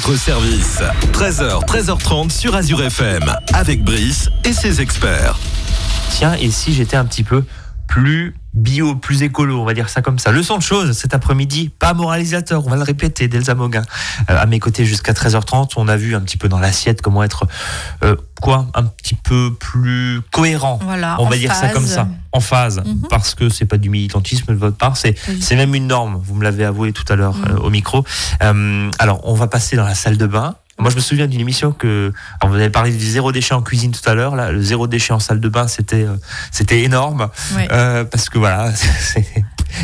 votre 0.02 0.18
service, 0.18 0.80
13h, 1.12 1.66
13h30 1.66 2.30
sur 2.30 2.54
Azure 2.54 2.82
FM, 2.82 3.22
avec 3.52 3.82
Brice 3.82 4.30
et 4.44 4.52
ses 4.52 4.80
experts. 4.80 5.38
Tiens, 6.10 6.34
et 6.40 6.50
si 6.50 6.72
j'étais 6.72 6.96
un 6.96 7.04
petit 7.04 7.22
peu 7.22 7.44
plus 7.90 8.34
bio, 8.54 8.94
plus 8.94 9.22
écolo, 9.24 9.60
on 9.60 9.64
va 9.64 9.74
dire 9.74 9.88
ça 9.88 10.00
comme 10.00 10.20
ça. 10.20 10.30
Leçon 10.30 10.56
de 10.58 10.62
choses 10.62 10.92
cet 10.96 11.12
après-midi, 11.12 11.70
pas 11.76 11.92
moralisateur, 11.92 12.64
on 12.64 12.70
va 12.70 12.76
le 12.76 12.82
répéter, 12.84 13.26
d'Elsa 13.26 13.56
Moguin. 13.56 13.82
Euh, 14.30 14.38
à 14.40 14.46
mes 14.46 14.60
côtés 14.60 14.84
jusqu'à 14.86 15.12
13h30, 15.12 15.72
on 15.76 15.88
a 15.88 15.96
vu 15.96 16.14
un 16.14 16.20
petit 16.20 16.36
peu 16.36 16.48
dans 16.48 16.60
l'assiette 16.60 17.02
comment 17.02 17.24
être 17.24 17.46
euh, 18.04 18.14
quoi, 18.40 18.66
un 18.74 18.84
petit 18.84 19.14
peu 19.16 19.52
plus 19.58 20.20
cohérent. 20.30 20.78
Voilà, 20.84 21.16
on 21.20 21.28
va 21.28 21.36
dire 21.36 21.52
ça 21.54 21.68
comme 21.70 21.86
ça, 21.86 22.06
en 22.32 22.38
phase, 22.40 22.80
Mhm. 22.86 23.08
parce 23.10 23.34
que 23.34 23.48
c'est 23.48 23.66
pas 23.66 23.76
du 23.76 23.90
militantisme 23.90 24.52
de 24.54 24.58
votre 24.58 24.76
part, 24.76 24.96
c'est 24.96 25.16
c'est 25.40 25.56
même 25.56 25.74
une 25.74 25.88
norme. 25.88 26.20
Vous 26.24 26.36
me 26.36 26.44
l'avez 26.44 26.64
avoué 26.64 26.92
tout 26.92 27.04
à 27.12 27.16
l'heure 27.16 27.34
Mhm. 27.36 27.44
euh, 27.56 27.56
au 27.58 27.70
micro. 27.70 28.04
Euh, 28.44 28.88
alors, 29.00 29.20
on 29.24 29.34
va 29.34 29.48
passer 29.48 29.74
dans 29.76 29.84
la 29.84 29.94
salle 29.96 30.16
de 30.16 30.26
bain. 30.26 30.54
Moi, 30.80 30.90
je 30.90 30.96
me 30.96 31.00
souviens 31.00 31.26
d'une 31.26 31.40
émission 31.40 31.72
que, 31.72 32.12
alors 32.40 32.52
vous 32.54 32.60
avez 32.60 32.70
parlé 32.70 32.90
du 32.92 33.06
zéro 33.06 33.32
déchet 33.32 33.54
en 33.54 33.62
cuisine 33.62 33.92
tout 33.92 34.08
à 34.08 34.14
l'heure. 34.14 34.34
Là, 34.36 34.50
le 34.52 34.62
zéro 34.62 34.86
déchet 34.86 35.12
en 35.12 35.18
salle 35.20 35.40
de 35.40 35.48
bain, 35.48 35.68
c'était, 35.68 36.04
euh, 36.04 36.16
c'était 36.50 36.82
énorme. 36.82 37.28
Euh, 37.72 38.04
parce 38.04 38.28
que 38.28 38.38
voilà, 38.38 38.72
c'est- 38.74 39.24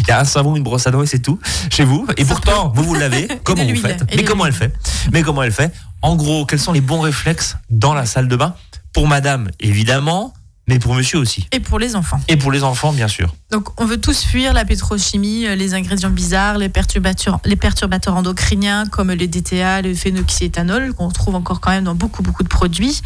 il 0.00 0.09
y 0.09 0.11
a 0.11 0.21
un 0.21 0.25
savon, 0.25 0.57
une 0.57 0.62
brosse 0.65 0.87
à 0.87 0.91
dents 0.91 1.03
et 1.03 1.07
c'est 1.07 1.21
tout 1.21 1.38
chez 1.71 1.85
vous. 1.85 2.07
Et 2.17 2.25
pourtant, 2.25 2.73
vous 2.75 2.83
vous 2.83 2.95
lavez. 2.95 3.29
Comment 3.45 3.62
vous 3.75 3.81
faites 3.81 4.00
Mais 4.17 4.25
comment 4.25 4.47
elle 4.47 4.53
fait? 4.53 4.73
Mais 5.12 5.23
comment 5.23 5.43
elle 5.43 5.53
fait? 5.53 5.73
En 6.03 6.17
gros, 6.17 6.45
quels 6.45 6.59
sont 6.59 6.73
les 6.73 6.81
bons 6.81 7.00
réflexes 7.00 7.57
dans 7.71 7.95
la 7.95 8.05
salle 8.07 8.26
de 8.29 8.37
bain? 8.37 8.55
Pour 8.93 9.07
Madame, 9.07 9.50
évidemment, 9.61 10.33
mais 10.68 10.78
pour 10.78 10.94
Monsieur 10.94 11.18
aussi, 11.18 11.46
Et 11.52 11.61
pour 11.61 11.78
les 11.78 11.94
enfants. 11.96 12.20
et 12.28 12.37
pour 12.37 12.50
les 12.52 12.62
enfants, 12.64 12.92
bien 12.92 13.08
sûr. 13.08 13.35
Donc, 13.52 13.68
on 13.80 13.85
veut 13.87 13.99
tous 14.00 14.25
fuir 14.25 14.52
la 14.52 14.64
pétrochimie, 14.64 15.46
euh, 15.46 15.54
les 15.54 15.75
ingrédients 15.75 16.11
bizarres, 16.11 16.58
les 16.58 16.68
perturbateurs, 16.68 17.38
les 17.44 17.54
perturbateurs 17.56 18.16
endocriniens 18.16 18.87
comme 18.87 19.12
le 19.12 19.26
DTA, 19.28 19.82
le 19.82 19.94
phénoxyéthanol, 19.94 20.92
qu'on 20.94 21.08
trouve 21.11 21.35
encore 21.37 21.61
quand 21.61 21.70
même 21.70 21.85
dans 21.85 21.94
beaucoup, 21.94 22.23
beaucoup 22.23 22.42
de 22.42 22.49
produits, 22.49 23.00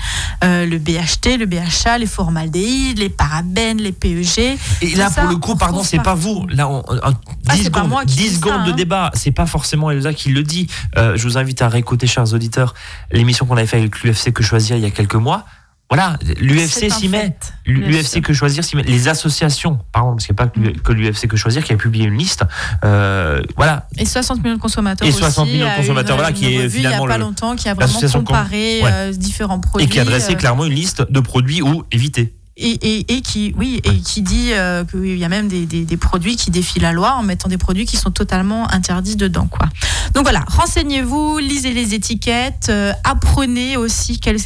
euh, 0.45 0.65
le 0.67 0.79
BHT, 0.79 1.37
le 1.39 1.47
BHA, 1.47 1.99
les 1.99 2.07
formaldéhydes, 2.07 2.99
les 2.99 3.11
parabènes, 3.11 3.79
les 3.79 3.93
PEG. 3.93 4.57
Et 4.83 4.95
là, 4.95 5.11
ça, 5.11 5.23
pour 5.23 5.31
le 5.31 5.37
coup, 5.37 5.53
on 5.53 5.57
pardon, 5.57 5.83
c'est 5.85 5.99
pas 6.03 6.15
vous. 6.15 6.47
Là, 6.49 6.69
on, 6.69 6.83
on- 6.89 6.95
un- 6.97 7.15
Ah, 7.49 7.55
10 7.57 7.63
c'est 7.65 7.71
pas 7.71 7.79
secondes, 7.81 7.91
moi 7.91 8.05
qui 8.05 8.15
10 8.17 8.23
dis 8.23 8.29
ça, 8.31 8.35
secondes 8.37 8.65
de 8.67 8.71
hein. 8.73 8.75
débat. 8.77 9.11
C'est 9.15 9.33
pas 9.33 9.47
forcément 9.47 9.91
Elsa 9.91 10.15
qui 10.15 10.31
le 10.31 10.43
dit. 10.43 10.69
Euh, 10.97 11.17
je 11.17 11.23
vous 11.25 11.37
invite 11.37 11.61
à 11.63 11.69
réécouter, 11.69 12.07
chers 12.07 12.33
auditeurs, 12.33 12.75
l'émission 13.13 13.45
qu'on 13.47 13.57
avait 13.57 13.67
fait 13.67 13.79
avec 13.79 14.03
l'UFC 14.03 14.33
Que 14.33 14.43
Choisir 14.43 14.77
il 14.77 14.83
y 14.83 14.87
a 14.87 14.91
quelques 14.91 15.15
mois. 15.17 15.45
Voilà, 15.91 16.17
l'UFC 16.41 16.89
s'y 16.89 17.09
met. 17.09 17.37
L'UFC. 17.67 18.21
Que 18.23 18.33
Choisir 18.33 18.63
s'y 18.63 18.77
met. 18.77 18.85
Les 18.85 19.09
associations, 19.09 19.79
pardon, 19.93 20.13
parce 20.13 20.25
qu'il 20.25 20.35
n'y 20.35 20.41
a 20.41 20.45
pas 20.45 20.49
que 20.49 20.61
l'U- 20.61 20.73
que 20.81 20.93
l'UFC 20.93 21.27
Que 21.27 21.37
Choisir 21.37 21.65
qui 21.65 21.73
a 21.73 21.77
publié 21.77 22.05
une 22.07 22.17
liste. 22.17 22.45
Euh, 22.85 23.43
voilà, 23.57 23.89
Et 23.99 24.05
60 24.07 24.41
millions 24.45 24.55
de 24.55 24.61
consommateurs 24.61 25.05
Et 25.07 25.11
aussi. 25.11 25.19
60 25.19 25.49
millions 25.49 25.65
de 25.67 25.71
a 25.71 25.75
eu 25.75 25.77
consommateurs, 25.79 26.17
une- 26.17 26.21
voilà, 26.23 26.33
qui 26.33 26.45
une 26.55 26.61
est 26.61 26.69
finalement 26.69 26.77
Il 26.77 26.81
n'y 26.81 27.05
a 27.07 27.09
pas 27.09 27.19
le- 27.19 27.25
longtemps, 27.25 27.57
qui 27.57 27.69
a 27.69 27.75
vraiment 27.75 27.99
com- 28.01 28.25
comparé 28.25 28.81
ouais. 28.83 28.91
euh, 28.93 29.13
différents 29.13 29.59
produits. 29.59 29.87
et 29.87 29.89
qui 29.91 29.99
adressait 29.99 30.35
euh, 30.35 30.37
clairement 30.37 30.65
une 30.65 30.75
liste 30.75 31.11
de 31.11 31.19
produits 31.21 31.61
où 31.61 31.83
éviter. 31.91 32.35
Et, 32.61 32.73
et, 32.83 33.17
et 33.17 33.21
qui 33.23 33.55
oui 33.57 33.81
et 33.85 33.99
qui 34.01 34.23
dit 34.23 34.53
euh, 34.53 34.85
qu'il 34.85 35.17
y 35.17 35.25
a 35.25 35.29
même 35.29 35.49
des, 35.49 35.67
des, 35.67 35.85
des 35.85 35.97
produits 35.97 36.37
qui 36.37 36.51
défient 36.51 36.81
la 36.81 36.93
loi 36.93 37.15
en 37.15 37.23
mettant 37.23 37.49
des 37.49 37.59
produits 37.59 37.87
qui 37.87 37.97
sont 37.97 38.11
totalement 38.11 38.71
interdits 38.71 39.17
dedans 39.17 39.47
quoi. 39.47 39.67
Donc 40.15 40.25
voilà, 40.25 40.45
renseignez-vous, 40.49 41.39
lisez 41.39 41.73
les 41.73 41.95
étiquettes, 41.95 42.67
euh, 42.69 42.93
apprenez 43.05 43.77
aussi 43.77 44.19
quelles, 44.19 44.41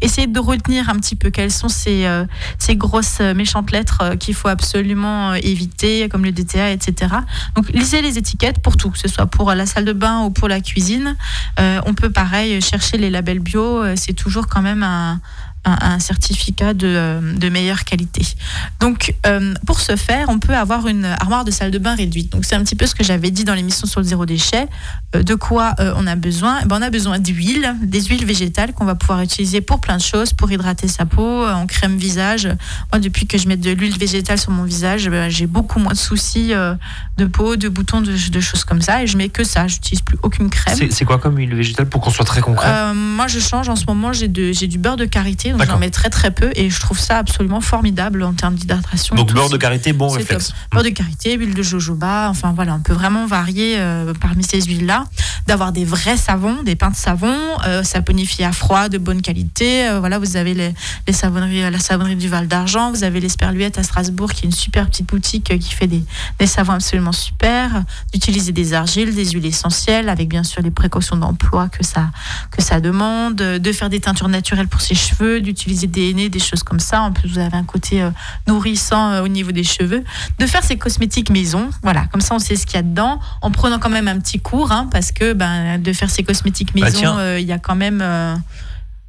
essayez 0.00 0.26
de 0.26 0.40
retenir 0.40 0.88
un 0.88 0.94
petit 0.94 1.14
peu 1.14 1.30
quelles 1.30 1.52
sont 1.52 1.68
ces, 1.68 2.06
euh, 2.06 2.24
ces 2.58 2.74
grosses 2.74 3.20
méchantes 3.20 3.70
lettres 3.70 4.14
qu'il 4.18 4.34
faut 4.34 4.48
absolument 4.48 5.34
éviter 5.34 6.08
comme 6.08 6.24
le 6.24 6.32
DTA 6.32 6.70
etc. 6.70 7.14
Donc 7.54 7.68
lisez 7.70 8.02
les 8.02 8.18
étiquettes 8.18 8.60
pour 8.60 8.76
tout, 8.76 8.90
que 8.90 8.98
ce 8.98 9.08
soit 9.08 9.26
pour 9.26 9.52
la 9.52 9.66
salle 9.66 9.84
de 9.84 9.92
bain 9.92 10.22
ou 10.22 10.30
pour 10.30 10.48
la 10.48 10.60
cuisine. 10.60 11.16
On 11.58 11.94
peut 11.94 12.10
pareil 12.10 12.60
chercher 12.60 12.96
les 12.98 13.10
labels 13.10 13.40
bio, 13.40 13.82
c'est 13.96 14.14
toujours 14.14 14.46
quand 14.46 14.62
même 14.62 14.82
un 14.82 15.20
un, 15.64 15.76
un 15.80 15.98
certificat 15.98 16.72
de, 16.74 16.86
euh, 16.86 17.20
de 17.36 17.48
meilleure 17.50 17.84
qualité. 17.84 18.26
Donc, 18.80 19.14
euh, 19.26 19.54
pour 19.66 19.80
ce 19.80 19.96
faire, 19.96 20.28
on 20.28 20.38
peut 20.38 20.56
avoir 20.56 20.88
une 20.88 21.04
armoire 21.04 21.44
de 21.44 21.50
salle 21.50 21.70
de 21.70 21.78
bain 21.78 21.94
réduite. 21.94 22.32
Donc, 22.32 22.44
c'est 22.44 22.54
un 22.54 22.64
petit 22.64 22.76
peu 22.76 22.86
ce 22.86 22.94
que 22.94 23.04
j'avais 23.04 23.30
dit 23.30 23.44
dans 23.44 23.54
l'émission 23.54 23.86
sur 23.86 24.00
le 24.00 24.06
zéro 24.06 24.24
déchet. 24.24 24.68
Euh, 25.14 25.22
de 25.22 25.34
quoi 25.34 25.74
euh, 25.78 25.92
on 25.96 26.06
a 26.06 26.16
besoin? 26.16 26.60
Eh 26.62 26.66
ben, 26.66 26.78
On 26.78 26.82
a 26.82 26.88
besoin 26.88 27.18
d'huile, 27.18 27.76
des 27.82 28.02
huiles 28.02 28.24
végétales 28.24 28.72
qu'on 28.72 28.86
va 28.86 28.94
pouvoir 28.94 29.20
utiliser 29.20 29.60
pour 29.60 29.80
plein 29.80 29.98
de 29.98 30.02
choses, 30.02 30.32
pour 30.32 30.50
hydrater 30.50 30.88
sa 30.88 31.04
peau, 31.04 31.46
en 31.46 31.66
crème 31.66 31.98
visage. 31.98 32.48
Moi, 32.90 33.00
depuis 33.00 33.26
que 33.26 33.36
je 33.36 33.46
mets 33.46 33.58
de 33.58 33.70
l'huile 33.70 33.98
végétale 33.98 34.38
sur 34.38 34.52
mon 34.52 34.64
visage, 34.64 35.10
ben, 35.10 35.28
j'ai 35.28 35.46
beaucoup 35.46 35.78
moins 35.78 35.92
de 35.92 35.98
soucis 35.98 36.52
de 37.18 37.24
peau, 37.26 37.56
de 37.56 37.68
boutons, 37.68 38.00
de, 38.00 38.12
de 38.12 38.40
choses 38.40 38.64
comme 38.64 38.80
ça. 38.80 39.02
Et 39.02 39.06
je 39.06 39.18
mets 39.18 39.28
que 39.28 39.44
ça. 39.44 39.66
J'utilise 39.66 40.00
plus 40.00 40.16
aucune 40.22 40.48
crème. 40.48 40.78
C'est 40.90 41.04
quoi 41.04 41.18
comme 41.18 41.36
huile 41.36 41.54
végétale 41.54 41.86
pour 41.86 42.00
qu'on 42.00 42.10
soit 42.10 42.24
très 42.24 42.40
concret? 42.40 42.94
Moi, 42.94 43.26
je 43.26 43.40
change 43.40 43.68
en 43.68 43.76
ce 43.76 43.84
moment. 43.86 44.12
J'ai 44.14 44.28
du 44.28 44.78
beurre 44.78 44.96
de 44.96 45.04
karité 45.04 45.49
donc 45.52 45.66
j'en 45.66 45.78
mets 45.78 45.90
très 45.90 46.10
très 46.10 46.30
peu 46.30 46.50
et 46.54 46.70
je 46.70 46.80
trouve 46.80 46.98
ça 46.98 47.18
absolument 47.18 47.60
formidable 47.60 48.22
en 48.22 48.32
termes 48.32 48.54
d'hydratation. 48.54 49.14
Donc 49.14 49.32
beurre 49.32 49.50
de 49.50 49.56
karité, 49.56 49.92
bon 49.92 50.08
réflexe. 50.08 50.52
Beurre 50.72 50.84
de 50.84 50.90
karité, 50.90 51.36
huile 51.36 51.54
de 51.54 51.62
jojoba, 51.62 52.28
enfin 52.30 52.52
voilà, 52.54 52.74
on 52.74 52.80
peut 52.80 52.92
vraiment 52.92 53.26
varier 53.26 53.76
euh, 53.78 54.12
parmi 54.20 54.42
ces 54.44 54.60
huiles-là, 54.60 55.04
d'avoir 55.46 55.72
des 55.72 55.84
vrais 55.84 56.16
savons, 56.16 56.62
des 56.62 56.76
pains 56.76 56.90
de 56.90 56.96
savon, 56.96 57.36
euh, 57.66 57.82
saponifiés 57.82 58.44
à 58.44 58.52
froid, 58.52 58.88
de 58.88 58.98
bonne 58.98 59.22
qualité. 59.22 59.88
Euh, 59.88 60.00
voilà, 60.00 60.18
vous 60.18 60.36
avez 60.36 60.54
les, 60.54 60.74
les, 61.06 61.12
savonneries, 61.12 61.70
la 61.70 61.78
savonnerie 61.78 62.16
du 62.16 62.28
Val 62.28 62.48
d'Argent, 62.48 62.90
vous 62.90 63.04
avez 63.04 63.20
l'Esperluette 63.20 63.78
à 63.78 63.82
Strasbourg 63.82 64.32
qui 64.32 64.44
est 64.44 64.48
une 64.48 64.54
super 64.54 64.86
petite 64.86 65.06
boutique 65.06 65.58
qui 65.58 65.72
fait 65.72 65.86
des, 65.86 66.02
des 66.38 66.46
savons 66.46 66.74
absolument 66.74 67.12
super. 67.12 67.84
D'utiliser 68.12 68.52
des 68.52 68.74
argiles, 68.74 69.14
des 69.14 69.30
huiles 69.30 69.46
essentielles 69.46 70.08
avec 70.08 70.28
bien 70.28 70.42
sûr 70.42 70.62
les 70.62 70.70
précautions 70.70 71.16
d'emploi 71.16 71.68
que 71.68 71.84
ça 71.84 72.10
que 72.50 72.62
ça 72.62 72.80
demande, 72.80 73.36
de 73.36 73.72
faire 73.72 73.90
des 73.90 74.00
teintures 74.00 74.28
naturelles 74.28 74.68
pour 74.68 74.80
ses 74.80 74.94
cheveux, 74.94 75.39
d'utiliser 75.40 75.86
des 75.86 76.10
hennées, 76.10 76.28
des 76.28 76.38
choses 76.38 76.62
comme 76.62 76.80
ça. 76.80 77.02
En 77.02 77.12
plus, 77.12 77.28
vous 77.28 77.38
avez 77.38 77.56
un 77.56 77.64
côté 77.64 78.02
euh, 78.02 78.10
nourrissant 78.46 79.12
euh, 79.12 79.22
au 79.22 79.28
niveau 79.28 79.52
des 79.52 79.64
cheveux. 79.64 80.04
De 80.38 80.46
faire 80.46 80.64
ses 80.64 80.76
cosmétiques 80.76 81.30
maison, 81.30 81.70
voilà, 81.82 82.06
comme 82.06 82.20
ça 82.20 82.34
on 82.34 82.38
sait 82.38 82.56
ce 82.56 82.66
qu'il 82.66 82.76
y 82.76 82.78
a 82.78 82.82
dedans, 82.82 83.20
en 83.42 83.50
prenant 83.50 83.78
quand 83.78 83.90
même 83.90 84.08
un 84.08 84.18
petit 84.18 84.40
cours, 84.40 84.72
hein, 84.72 84.88
parce 84.90 85.12
que 85.12 85.32
ben, 85.32 85.78
de 85.78 85.92
faire 85.92 86.10
ses 86.10 86.22
cosmétiques 86.22 86.74
bah, 86.74 86.86
maison, 86.86 87.18
euh, 87.18 87.38
il 87.38 87.46
y 87.46 87.52
a 87.52 87.58
quand 87.58 87.76
même, 87.76 88.04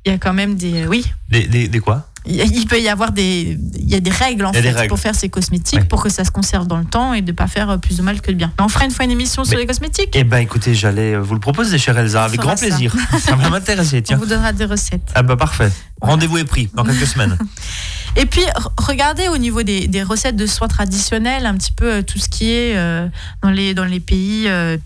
il 0.06 0.12
y 0.12 0.16
a 0.16 0.18
quand 0.18 0.34
même 0.34 0.56
des, 0.56 0.86
oui. 0.88 1.06
Des, 1.30 1.48
des, 1.48 1.68
des 1.68 1.80
quoi? 1.80 2.11
Il 2.26 2.68
peut 2.68 2.80
y 2.80 2.88
avoir 2.88 3.12
des, 3.12 3.58
il 3.78 3.90
y 3.90 3.96
a 3.96 4.00
des 4.00 4.12
règles 4.12 4.46
en 4.46 4.54
fait 4.54 4.88
pour 4.88 5.00
faire 5.00 5.16
ces 5.16 5.30
cosmétiques, 5.30 5.88
pour 5.88 6.04
que 6.04 6.10
ça 6.10 6.24
se 6.24 6.32
conserve 6.32 6.68
dans 6.68 6.78
le 6.78 6.86
temps 6.86 7.14
et 7.14 7.22
de 7.22 7.32
pas 7.32 7.48
faire 7.48 7.80
plus 7.80 7.98
de 7.98 8.04
mal 8.04 8.22
que 8.22 8.32
de 8.32 8.38
bien. 8.38 8.52
On 8.60 8.70
fera 8.70 8.86
une 8.86 8.92
fois 8.92 9.06
une 9.06 9.12
émission 9.12 9.44
sur 9.44 9.58
les 9.58 9.66
cosmétiques? 9.66 10.12
Eh 10.14 10.24
ben, 10.24 10.38
écoutez, 10.38 10.76
j'allais 10.76 11.18
vous 11.18 11.34
le 11.34 11.40
proposer, 11.40 11.78
chère 11.78 11.98
Elsa, 11.98 12.24
avec 12.24 12.40
grand 12.40 12.56
plaisir. 12.56 12.96
Ça, 13.20 13.36
va 13.36 13.50
m'intéresser. 13.50 14.02
Tiens. 14.02 14.18
On 14.18 14.20
vous 14.20 14.28
donnera 14.28 14.54
des 14.54 14.66
recettes. 14.66 15.12
Ah 15.16 15.24
bah 15.24 15.36
parfait. 15.36 15.72
Rendez-vous 16.02 16.38
est 16.38 16.46
pris 16.46 16.70
dans 16.74 16.84
quelques 16.84 17.08
semaines. 17.08 17.38
Et 18.18 18.26
puis, 18.26 18.42
regardez 18.78 19.30
au 19.30 19.38
niveau 19.38 19.64
des, 19.64 19.88
des, 19.88 20.04
recettes 20.04 20.36
de 20.36 20.46
soins 20.46 20.68
traditionnels, 20.68 21.46
un 21.46 21.56
petit 21.56 21.72
peu 21.72 21.94
euh, 21.94 22.02
tout 22.02 22.20
ce 22.20 22.28
qui 22.28 22.52
est 22.52 22.76
euh, 22.76 23.08
dans, 23.42 23.50
les, 23.50 23.74
dans 23.74 23.86
les 23.86 24.02
pays, 24.02 24.50
euh, 24.50 24.78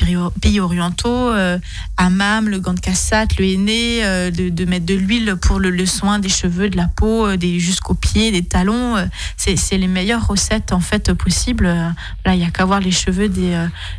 pays 0.41 0.59
orientaux, 0.59 1.31
euh, 1.31 1.57
hammam, 1.97 2.47
le 2.49 2.59
gant 2.59 2.73
de 2.73 2.79
cassate, 2.79 3.37
le 3.39 3.45
henné, 3.45 4.01
de, 4.31 4.49
de, 4.49 4.65
mettre 4.65 4.85
de 4.85 4.93
l'huile 4.93 5.35
pour 5.41 5.59
le, 5.59 5.71
le, 5.71 5.85
soin 5.87 6.19
des 6.19 6.29
cheveux, 6.29 6.69
de 6.69 6.77
la 6.77 6.87
peau, 6.87 7.35
des, 7.35 7.59
jusqu'aux 7.59 7.95
pieds, 7.95 8.31
des 8.31 8.43
talons. 8.43 8.95
c'est 9.37 9.77
les 9.77 9.87
meilleures 9.87 10.27
recettes 10.27 10.71
en 10.71 10.79
fait 10.79 11.11
possibles. 11.13 11.65
Là, 12.25 12.33
il 12.35 12.37
n'y 12.37 12.45
a 12.45 12.51
qu'à 12.51 12.65
voir 12.65 12.79
les 12.79 12.91
cheveux 12.91 13.29
des, 13.29 13.57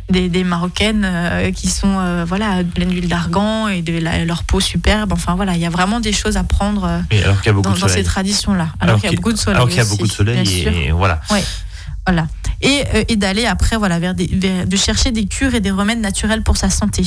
des, 0.09 0.29
des 0.29 0.43
Marocaines 0.45 1.07
qui 1.53 1.67
sont 1.67 2.23
voilà, 2.25 2.63
pleines 2.63 2.89
d'huile 2.89 3.09
d'argan 3.09 3.67
et 3.67 3.81
de 3.81 3.99
leur 4.25 4.43
peau 4.43 4.59
superbe. 4.59 5.11
Enfin 5.11 5.35
voilà, 5.35 5.55
il 5.55 5.61
y 5.61 5.65
a 5.65 5.69
vraiment 5.69 5.99
des 5.99 6.13
choses 6.13 6.37
à 6.37 6.43
prendre 6.43 7.01
dans, 7.45 7.73
dans 7.73 7.87
ces 7.87 8.03
traditions-là. 8.03 8.69
Alors, 8.79 8.99
alors 9.03 9.16
beaucoup 9.17 9.33
de 9.33 9.37
soleil. 9.37 9.57
Alors 9.57 9.67
qu'il 9.67 9.77
y 9.77 9.81
a 9.81 9.85
beaucoup 9.85 10.07
de 10.07 10.11
soleil 10.11 10.67
et 10.67 10.91
voilà. 10.91 11.19
Ouais. 11.29 11.43
Voilà. 12.05 12.27
Et, 12.61 12.83
euh, 12.95 13.03
et 13.09 13.17
d'aller 13.17 13.45
après 13.45 13.75
voilà 13.75 13.99
vers, 13.99 14.15
des, 14.15 14.27
de 14.27 14.77
chercher 14.77 15.11
des 15.11 15.25
cures 15.25 15.53
et 15.53 15.59
des 15.59 15.71
remèdes 15.71 15.99
naturels 15.99 16.41
pour 16.41 16.57
sa 16.57 16.69
santé 16.69 17.03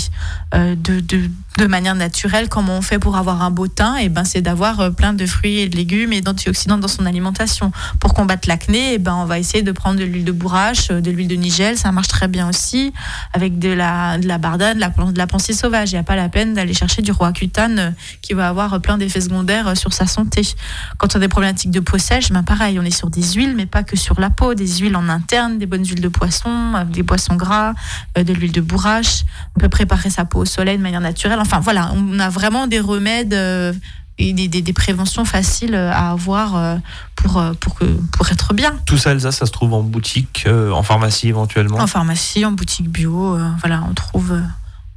euh, 0.54 0.76
de, 0.76 1.00
de, 1.00 1.30
de, 1.59 1.66
manière 1.66 1.95
naturelle 1.95 2.49
comment 2.49 2.78
on 2.78 2.83
fait 2.83 2.99
pour 2.99 3.16
avoir 3.16 3.42
un 3.42 3.50
beau 3.50 3.69
teint 3.69 3.97
et 3.97 4.04
eh 4.04 4.09
ben 4.09 4.25
c'est 4.25 4.40
d'avoir 4.40 4.80
euh, 4.80 4.90
plein 4.90 5.12
de 5.12 5.26
fruits 5.26 5.59
et 5.59 5.69
de 5.69 5.76
légumes 5.76 6.12
et 6.12 6.21
d'antioxydants 6.21 6.78
dans 6.78 6.88
son 6.88 7.07
alimentation 7.07 7.71
pour 8.00 8.14
combattre 8.14 8.49
l'acné 8.49 8.92
et 8.92 8.95
eh 8.95 8.99
ben 8.99 9.14
on 9.14 9.25
va 9.25 9.38
essayer 9.38 9.62
de 9.62 9.73
prendre 9.73 9.99
de 9.99 10.04
l'huile 10.04 10.25
de 10.25 10.33
bourrache 10.33 10.88
de 10.88 11.11
l'huile 11.11 11.28
de 11.28 11.37
nigel 11.37 11.76
ça 11.76 11.92
marche 11.92 12.09
très 12.09 12.28
bien 12.28 12.49
aussi 12.49 12.92
avec 13.33 13.59
de 13.59 13.71
la 13.71 14.19
de 14.19 14.26
la 14.26 14.38
bardane 14.38 14.76
de 14.76 14.80
la, 14.80 14.88
de 14.88 15.19
la 15.19 15.26
pensée 15.26 15.52
sauvage 15.52 15.92
il 15.92 15.95
n'y 15.95 16.00
a 16.00 16.04
pas 16.04 16.16
la 16.16 16.28
peine 16.28 16.54
d'aller 16.54 16.75
chercher 16.75 17.02
du 17.02 17.12
roi 17.12 17.33
cutane 17.33 17.95
qui 18.23 18.35
va 18.35 18.49
avoir 18.49 18.80
plein 18.80 18.99
d'effets 18.99 19.21
secondaires 19.21 19.76
sur 19.76 19.92
sa 19.92 20.07
santé 20.07 20.42
quand 20.99 21.14
on 21.14 21.19
a 21.19 21.21
des 21.21 21.28
problématiques 21.28 21.71
de 21.71 21.80
peau 21.80 21.99
sèche 21.99 22.30
ben 22.30 22.42
pareil 22.42 22.78
on 22.78 22.85
est 22.85 22.90
sur 22.90 23.11
des 23.11 23.23
huiles 23.23 23.54
mais 23.57 23.66
pas 23.66 23.83
que 23.83 23.97
sur 23.97 24.21
la 24.21 24.30
peau 24.30 24.54
des 24.54 24.78
huiles 24.78 24.97
en 24.97 25.09
interne 25.09 25.59
des 25.59 25.66
bonnes 25.66 25.85
huiles 25.85 26.00
de 26.00 26.09
poisson, 26.09 26.75
euh, 26.75 26.85
des 26.85 27.02
poissons 27.02 27.37
gras, 27.37 27.75
euh, 28.19 28.25
de 28.25 28.33
l'huile 28.33 28.52
de 28.52 28.61
bourrache. 28.61 29.25
On 29.57 29.61
peut 29.61 29.69
préparer 29.69 30.11
sa 30.11 30.25
peau 30.25 30.40
au 30.40 30.45
soleil 30.45 30.76
de 30.76 30.83
manière 30.83 31.00
naturelle. 31.00 31.38
Enfin 31.42 31.61
voilà, 31.61 31.92
on 31.94 32.18
a 32.18 32.28
vraiment 32.28 32.66
des 32.66 32.80
remèdes 32.80 33.35
euh, 33.35 33.73
et 34.18 34.32
des, 34.32 34.49
des, 34.49 34.73
préventions 34.73 35.25
faciles 35.25 35.75
à 35.75 36.11
avoir 36.11 36.78
pour, 37.16 37.42
pour, 37.59 37.75
que, 37.75 37.85
pour 38.12 38.30
être 38.30 38.52
bien. 38.52 38.76
Tout 38.85 38.99
ça, 38.99 39.12
Elsa, 39.12 39.32
ça 39.32 39.47
se 39.47 39.50
trouve 39.50 39.73
en 39.73 39.82
boutique, 39.82 40.47
en 40.47 40.82
pharmacie 40.82 41.28
éventuellement? 41.28 41.78
En 41.78 41.87
pharmacie, 41.87 42.44
en 42.44 42.52
boutique 42.52 42.90
bio. 42.90 43.38
voilà, 43.62 43.82
on 43.88 43.94
trouve 43.94 44.38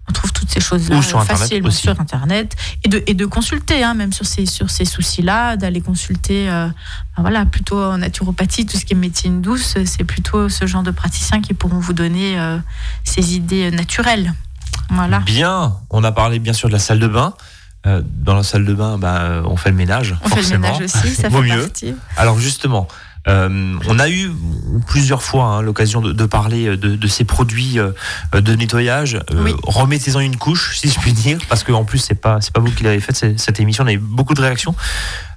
on 0.09 0.11
trouve 0.11 0.33
toutes 0.33 0.49
ces 0.49 0.59
choses-là 0.59 1.01
facilement 1.01 1.71
sur 1.71 1.99
Internet 1.99 2.55
et 2.83 2.89
de, 2.89 3.01
et 3.07 3.13
de 3.13 3.25
consulter, 3.25 3.83
hein, 3.83 3.93
même 3.93 4.11
sur 4.11 4.25
ces, 4.25 4.45
sur 4.45 4.69
ces 4.69 4.83
soucis-là, 4.83 5.55
d'aller 5.55 5.79
consulter, 5.79 6.49
euh, 6.49 6.67
ben 7.15 7.21
voilà, 7.21 7.45
plutôt 7.45 7.81
en 7.81 7.97
naturopathie, 7.99 8.65
tout 8.65 8.77
ce 8.77 8.85
qui 8.85 8.93
est 8.93 8.97
médecine 8.97 9.41
douce, 9.41 9.77
c'est 9.85 10.03
plutôt 10.03 10.49
ce 10.49 10.65
genre 10.67 10.83
de 10.83 10.91
praticiens 10.91 11.41
qui 11.41 11.53
pourront 11.53 11.79
vous 11.79 11.93
donner 11.93 12.37
euh, 12.37 12.57
ces 13.05 13.35
idées 13.35 13.71
naturelles. 13.71 14.33
Voilà. 14.89 15.19
Bien, 15.19 15.75
on 15.89 16.03
a 16.03 16.11
parlé 16.11 16.39
bien 16.39 16.53
sûr 16.53 16.67
de 16.67 16.73
la 16.73 16.79
salle 16.79 16.99
de 16.99 17.07
bain. 17.07 17.33
Euh, 17.85 18.01
dans 18.05 18.35
la 18.35 18.43
salle 18.43 18.65
de 18.65 18.73
bain, 18.73 18.97
bah, 18.97 19.41
on 19.45 19.57
fait 19.57 19.69
le 19.69 19.75
ménage. 19.75 20.15
On 20.23 20.29
fait 20.29 20.41
le 20.41 20.57
ménage 20.57 20.81
aussi, 20.81 21.15
ça 21.15 21.29
fait 21.29 21.41
mieux. 21.41 21.63
Partie. 21.63 21.93
Alors 22.15 22.39
justement, 22.39 22.87
euh, 23.27 23.77
on 23.87 23.99
a 23.99 24.09
eu 24.09 24.31
plusieurs 24.87 25.23
fois 25.23 25.45
hein, 25.45 25.61
l'occasion 25.61 26.01
de, 26.01 26.25
parler 26.25 26.75
de, 26.75 27.07
ces 27.07 27.23
produits 27.23 27.79
euh, 27.79 27.91
de 28.33 28.53
nettoyage. 28.53 29.19
Euh, 29.31 29.53
remettez-en 29.63 30.19
une 30.19 30.35
couche, 30.35 30.77
si 30.77 30.89
je 30.89 30.99
puis 30.99 31.13
dire, 31.13 31.39
parce 31.47 31.63
qu'en 31.63 31.85
plus 31.85 31.99
c'est 31.99 32.15
pas 32.15 32.41
c'est 32.41 32.53
pas 32.53 32.59
vous 32.59 32.71
qui 32.71 32.83
l'avez 32.83 32.99
fait 32.99 33.15
cette, 33.15 33.39
cette 33.39 33.59
émission. 33.59 33.85
On 33.85 33.87
a 33.87 33.93
eu 33.93 33.97
beaucoup 33.97 34.33
de 34.33 34.41
réactions. 34.41 34.75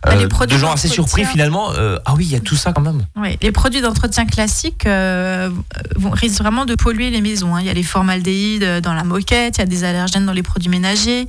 Bah, 0.06 0.12
euh, 0.14 0.46
de 0.46 0.56
gens 0.56 0.72
assez 0.72 0.88
surpris 0.88 1.24
finalement. 1.24 1.72
Euh, 1.72 1.98
ah 2.04 2.14
oui, 2.16 2.24
il 2.26 2.32
y 2.32 2.36
a 2.36 2.40
tout 2.40 2.54
ça 2.54 2.72
quand 2.72 2.80
même. 2.80 3.04
Oui, 3.16 3.36
les 3.42 3.50
produits 3.50 3.80
d'entretien 3.80 4.24
classiques 4.24 4.86
euh, 4.86 5.50
vont, 5.96 6.10
risquent 6.10 6.38
vraiment 6.38 6.64
de 6.64 6.76
polluer 6.76 7.10
les 7.10 7.20
maisons. 7.20 7.56
Hein. 7.56 7.60
Il 7.60 7.66
y 7.66 7.70
a 7.70 7.74
les 7.74 7.82
formaldéhydes 7.82 8.80
dans 8.82 8.94
la 8.94 9.02
moquette, 9.02 9.58
il 9.58 9.60
y 9.60 9.62
a 9.62 9.66
des 9.66 9.82
allergènes 9.82 10.24
dans 10.24 10.32
les 10.32 10.44
produits 10.44 10.70
ménagers, 10.70 11.26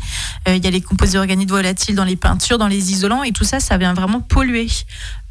il 0.47 0.63
y 0.63 0.67
a 0.67 0.69
les 0.69 0.81
composés 0.81 1.17
organiques 1.17 1.49
volatiles 1.49 1.95
dans 1.95 2.03
les 2.03 2.15
peintures, 2.15 2.59
dans 2.59 2.67
les 2.67 2.91
isolants, 2.91 3.23
et 3.23 3.31
tout 3.31 3.43
ça, 3.43 3.59
ça 3.59 3.77
vient 3.77 3.93
vraiment 3.93 4.21
polluer 4.21 4.67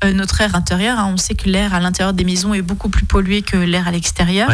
notre 0.04 0.40
air 0.40 0.54
intérieur. 0.54 0.98
Hein. 0.98 1.10
On 1.12 1.16
sait 1.16 1.34
que 1.34 1.48
l'air 1.48 1.74
à 1.74 1.80
l'intérieur 1.80 2.12
des 2.12 2.24
maisons 2.24 2.54
est 2.54 2.62
beaucoup 2.62 2.88
plus 2.88 3.06
pollué 3.06 3.42
que 3.42 3.56
l'air 3.56 3.88
à 3.88 3.90
l'extérieur. 3.90 4.50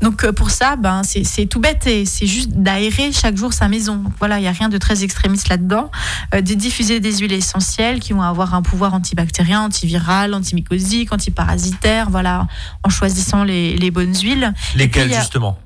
Donc 0.00 0.28
pour 0.32 0.50
ça, 0.50 0.76
ben, 0.76 1.02
c'est 1.04 1.46
tout 1.46 1.60
bête 1.60 1.86
et 1.86 2.04
c'est 2.04 2.26
juste 2.26 2.50
d'aérer 2.50 3.12
chaque 3.12 3.36
jour 3.36 3.52
sa 3.52 3.68
maison. 3.68 4.04
voilà, 4.18 4.38
il 4.38 4.42
n'y 4.42 4.48
a 4.48 4.52
rien 4.52 4.68
de 4.68 4.78
très 4.78 5.02
extrémiste 5.02 5.48
là-dedans. 5.48 5.90
de 6.32 6.54
diffuser 6.54 7.00
des 7.00 7.18
huiles 7.18 7.32
essentielles 7.32 8.00
qui 8.00 8.12
vont 8.12 8.22
avoir 8.22 8.54
un 8.54 8.62
pouvoir 8.62 8.94
antibactérien, 8.94 9.62
antiviral, 9.62 10.34
antimycosique, 10.34 11.12
antiparasitaire, 11.12 12.10
voilà, 12.10 12.46
en 12.82 12.88
choisissant 12.88 13.44
les, 13.44 13.76
les 13.76 13.90
bonnes 13.90 14.14
huiles. 14.14 14.52
Lesquelles 14.74 15.12
justement? 15.12 15.58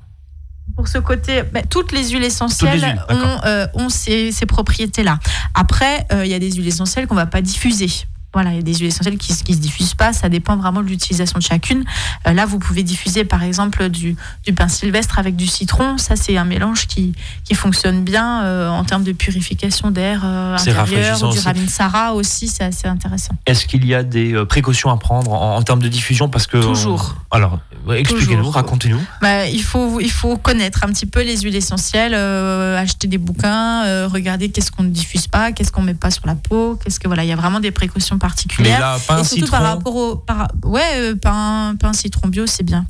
Pour 0.75 0.87
ce 0.87 0.97
côté, 0.97 1.43
ben, 1.43 1.65
toutes 1.67 1.91
les 1.91 2.09
huiles 2.09 2.23
essentielles 2.23 3.03
ont, 3.09 3.37
euh, 3.45 3.67
ont, 3.73 3.89
ces, 3.89 4.31
ces 4.31 4.45
propriétés-là. 4.45 5.19
Après, 5.53 6.05
euh, 6.13 6.25
il 6.25 6.31
y 6.31 6.33
a 6.33 6.39
des 6.39 6.51
huiles 6.51 6.67
essentielles 6.67 7.07
qu'on 7.07 7.15
ne 7.15 7.19
va 7.19 7.25
pas 7.25 7.41
diffuser. 7.41 7.89
Voilà, 8.33 8.51
il 8.51 8.57
y 8.57 8.59
a 8.59 8.61
des 8.61 8.75
huiles 8.75 8.87
essentielles 8.87 9.17
qui 9.17 9.31
ne 9.31 9.55
se 9.55 9.59
diffusent 9.59 9.95
pas, 9.95 10.13
ça 10.13 10.29
dépend 10.29 10.55
vraiment 10.55 10.81
de 10.81 10.87
l'utilisation 10.87 11.39
de 11.39 11.43
chacune. 11.43 11.83
Euh, 12.27 12.33
là, 12.33 12.45
vous 12.45 12.59
pouvez 12.59 12.83
diffuser 12.83 13.25
par 13.25 13.41
exemple 13.41 13.89
du, 13.89 14.15
du, 14.45 14.53
pain 14.53 14.67
sylvestre 14.67 15.17
avec 15.17 15.35
du 15.35 15.47
citron. 15.47 15.97
Ça, 15.97 16.15
c'est 16.15 16.37
un 16.37 16.45
mélange 16.45 16.85
qui, 16.85 17.13
qui 17.43 17.55
fonctionne 17.55 18.03
bien 18.03 18.43
euh, 18.43 18.69
en 18.69 18.83
termes 18.83 19.03
de 19.03 19.13
purification 19.13 19.89
d'air 19.89 20.21
euh, 20.23 20.55
intérieur. 20.55 21.17
Du 21.31 21.39
ravinsara 21.39 22.13
aussi, 22.13 22.47
c'est 22.47 22.63
assez 22.63 22.87
intéressant. 22.87 23.33
Est-ce 23.47 23.65
qu'il 23.65 23.83
y 23.85 23.95
a 23.95 24.03
des 24.03 24.33
euh, 24.33 24.45
précautions 24.45 24.91
à 24.91 24.97
prendre 24.97 25.31
en, 25.31 25.61
termes 25.63 25.81
de 25.81 25.87
diffusion? 25.87 26.29
Parce 26.29 26.45
que 26.45 26.57
Toujours. 26.57 27.15
alors, 27.31 27.57
expliquez-nous, 27.91 28.51
racontez-nous. 28.51 29.01
Bah, 29.21 29.47
il, 29.47 29.63
faut, 29.63 29.99
il 29.99 30.11
faut 30.11 30.37
connaître 30.37 30.83
un 30.83 30.89
petit 30.89 31.07
peu 31.07 31.23
les 31.23 31.37
huiles 31.37 31.55
essentielles, 31.55 32.13
acheter 32.13 33.07
des 33.07 33.17
bouquins, 33.17 34.05
regarder 34.07 34.49
qu'est-ce 34.49 34.71
qu'on 34.71 34.83
ne 34.83 34.89
diffuse 34.89 35.27
pas, 35.27 35.51
qu'est-ce 35.51 35.71
qu'on 35.71 35.81
ne 35.81 35.87
met 35.87 35.93
pas 35.95 36.11
sur 36.11 36.27
la 36.27 36.35
peau. 36.35 36.77
Qu'est-ce 36.83 36.99
que, 36.99 37.07
voilà, 37.07 37.23
il 37.23 37.27
y 37.27 37.33
a 37.33 37.35
vraiment 37.35 37.59
des 37.59 37.71
précautions 37.71 38.18
particulière. 38.19 38.77
Mais 38.77 38.83
là, 38.83 38.97
pain, 39.07 39.21
et 39.21 39.23
surtout 39.23 39.45
citron. 39.45 39.57
par 39.57 39.63
rapport 39.63 39.95
au. 39.95 40.15
Par, 40.15 40.47
ouais, 40.63 40.81
euh, 40.95 41.15
pain, 41.15 41.75
pain 41.79 41.93
citron 41.93 42.27
bio, 42.27 42.45
c'est 42.45 42.63
bien. 42.63 42.85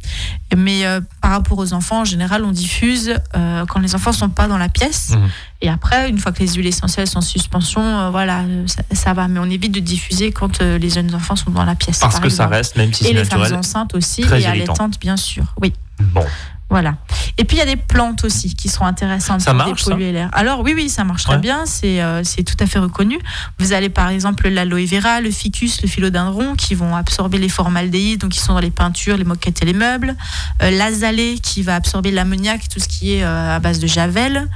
Mais 0.56 0.86
euh, 0.86 1.00
par 1.22 1.32
rapport 1.32 1.58
aux 1.58 1.74
enfants, 1.74 2.02
en 2.02 2.06
général, 2.06 2.44
on 2.44 2.52
diffuse 2.52 3.16
euh, 3.36 3.66
quand 3.66 3.80
les 3.80 3.96
enfants 3.96 4.12
sont 4.12 4.30
pas 4.30 4.48
dans 4.48 4.58
la 4.58 4.70
pièce. 4.70 5.12
Mmh. 5.12 5.28
Et 5.62 5.70
après, 5.70 6.10
une 6.10 6.18
fois 6.18 6.32
que 6.32 6.40
les 6.40 6.54
huiles 6.54 6.68
essentielles 6.68 7.08
sont 7.08 7.20
en 7.20 7.22
suspension, 7.22 8.12
voilà, 8.12 8.44
ça, 8.92 9.14
va. 9.14 9.28
Mais 9.28 9.40
on 9.40 9.50
évite 9.50 9.74
de 9.74 9.80
diffuser 9.80 10.32
quand 10.32 10.62
les 10.62 10.90
jeunes 10.90 11.14
enfants 11.14 11.36
sont 11.36 11.52
dans 11.52 11.66
la 11.66 11.76
pièce. 11.76 12.00
Parce 12.00 12.20
que 12.20 12.30
ça 12.30 12.48
reste, 12.48 12.76
même 12.78 12.94
si 12.94 13.04
c'est 13.04 13.14
naturel. 13.14 13.40
Et 13.40 13.44
les 13.44 13.50
femmes 13.50 13.60
enceintes 13.60 13.94
aussi, 13.94 14.22
et 14.22 14.46
allaitantes, 14.46 15.00
bien 15.00 15.18
sûr. 15.18 15.44
Oui. 15.62 15.74
Bon. 16.00 16.26
Voilà. 16.70 16.96
Et 17.38 17.46
puis 17.46 17.58
il 17.58 17.60
y 17.60 17.64
a 17.64 17.66
des 17.66 17.78
plantes 17.78 18.24
aussi 18.26 18.54
qui 18.54 18.70
seront 18.70 18.86
intéressantes 18.86 19.42
Ça 19.42 19.52
pour 19.52 19.58
marche, 19.58 19.86
dépolluer 19.86 20.12
l'air. 20.12 20.30
Alors 20.34 20.62
oui, 20.62 20.74
oui, 20.76 20.90
ça 20.90 21.04
marche 21.04 21.24
très 21.24 21.38
bien. 21.38 21.66
C'est 21.66 22.02
euh, 22.02 22.24
c'est 22.24 22.44
tout 22.44 22.58
à 22.60 22.68
fait 22.68 22.80
reconnu. 22.80 23.18
Vous 23.60 23.74
allez 23.74 23.90
par 23.90 24.10
exemple 24.10 24.48
l'aloe 24.50 24.86
vera, 24.86 25.22
le 25.22 25.32
ficus, 25.32 25.82
le 25.82 25.88
philodendron 25.88 26.56
qui 26.56 26.76
vont 26.76 26.96
absorber 26.96 27.38
les 27.38 27.50
formaldéhydes, 27.50 28.22
donc 28.22 28.32
qui 28.32 28.40
sont 28.40 28.54
dans 28.54 28.60
les 28.60 28.72
peintures, 28.72 29.18
les 29.18 29.24
moquettes 29.24 29.62
et 29.62 29.66
les 29.66 29.74
meubles. 29.74 30.16
Euh, 30.62 30.70
L'azalée 30.70 31.40
qui 31.42 31.64
va 31.64 31.76
absorber 31.76 32.12
l'ammoniac, 32.12 32.68
tout 32.70 32.80
ce 32.80 32.88
qui 32.88 33.14
est 33.16 33.24
euh, 33.24 33.56
à 33.56 33.60
base 33.60 33.80
de 33.80 33.88
javel. 33.88 34.48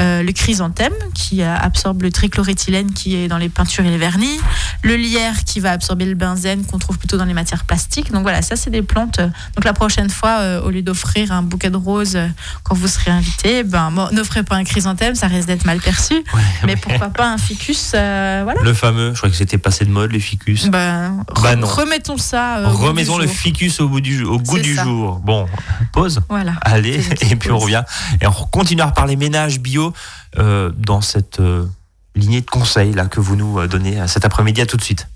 Euh, 0.00 0.22
le 0.22 0.32
chrysanthème 0.32 0.94
qui 1.14 1.42
euh, 1.42 1.54
absorbe 1.54 2.02
le 2.02 2.10
trichloréthylène 2.10 2.92
qui 2.92 3.16
est 3.16 3.28
dans 3.28 3.38
les 3.38 3.48
peintures 3.50 3.84
et 3.84 3.90
les 3.90 3.98
vernis. 3.98 4.38
Le 4.82 4.96
lierre 4.96 5.44
qui 5.44 5.60
va 5.60 5.72
absorber 5.72 6.06
le 6.06 6.14
benzène 6.14 6.64
qu'on 6.64 6.78
trouve 6.78 6.96
plutôt 6.98 7.18
dans 7.18 7.26
les 7.26 7.34
matières 7.34 7.64
plastiques. 7.64 8.10
Donc 8.12 8.22
voilà, 8.22 8.40
ça 8.40 8.56
c'est 8.56 8.70
des 8.70 8.82
plantes. 8.82 9.18
Donc 9.18 9.64
la 9.64 9.74
prochaine 9.74 10.08
fois, 10.08 10.38
euh, 10.40 10.62
au 10.62 10.70
lieu 10.70 10.82
d'offrir 10.82 11.32
un 11.32 11.42
bouquet 11.42 11.59
de 11.68 11.76
roses 11.76 12.16
euh, 12.16 12.26
quand 12.62 12.74
vous 12.74 12.88
serez 12.88 13.10
invité, 13.10 13.62
ben 13.64 13.90
n'offrez 14.12 14.42
pas 14.42 14.56
un 14.56 14.64
chrysanthème, 14.64 15.14
ça 15.14 15.26
risque 15.26 15.48
d'être 15.48 15.64
mal 15.66 15.80
perçu. 15.80 16.24
mais 16.64 16.76
pourquoi 16.76 17.10
pas 17.10 17.30
un 17.30 17.38
ficus 17.38 17.92
euh, 17.94 18.40
Voilà. 18.44 18.62
Le 18.62 18.72
fameux, 18.72 19.12
je 19.12 19.18
crois 19.18 19.28
que 19.30 19.36
c'était 19.36 19.58
passé 19.58 19.84
de 19.84 19.90
mode, 19.90 20.12
les 20.12 20.20
ficus. 20.20 20.68
Ben, 20.68 21.24
Bah 21.42 21.56
non. 21.56 21.66
remettons 21.66 22.16
ça. 22.16 22.62
au 22.64 22.70
Remettons 22.70 23.18
le 23.18 23.26
jour. 23.26 23.34
ficus 23.34 23.80
au, 23.80 23.88
bout 23.88 24.00
du, 24.00 24.24
au 24.24 24.38
goût 24.38 24.58
du 24.58 24.74
ça. 24.76 24.84
jour. 24.84 25.16
Bon, 25.18 25.46
pause. 25.92 26.20
Voilà. 26.28 26.54
Allez, 26.62 27.00
et 27.30 27.36
puis 27.36 27.50
on 27.50 27.58
revient. 27.58 27.82
Et 28.20 28.26
on 28.26 28.32
continue 28.32 28.82
à 28.82 28.86
reparler 28.86 29.16
ménage 29.16 29.60
bio 29.60 29.92
euh, 30.38 30.70
dans 30.76 31.00
cette 31.00 31.40
euh, 31.40 31.66
lignée 32.14 32.40
de 32.40 32.50
conseils 32.50 32.92
là, 32.92 33.06
que 33.06 33.20
vous 33.20 33.36
nous 33.36 33.66
donnez 33.66 34.06
cet 34.06 34.24
après-midi. 34.24 34.60
À 34.60 34.66
tout 34.66 34.76
de 34.76 34.82
suite. 34.82 35.06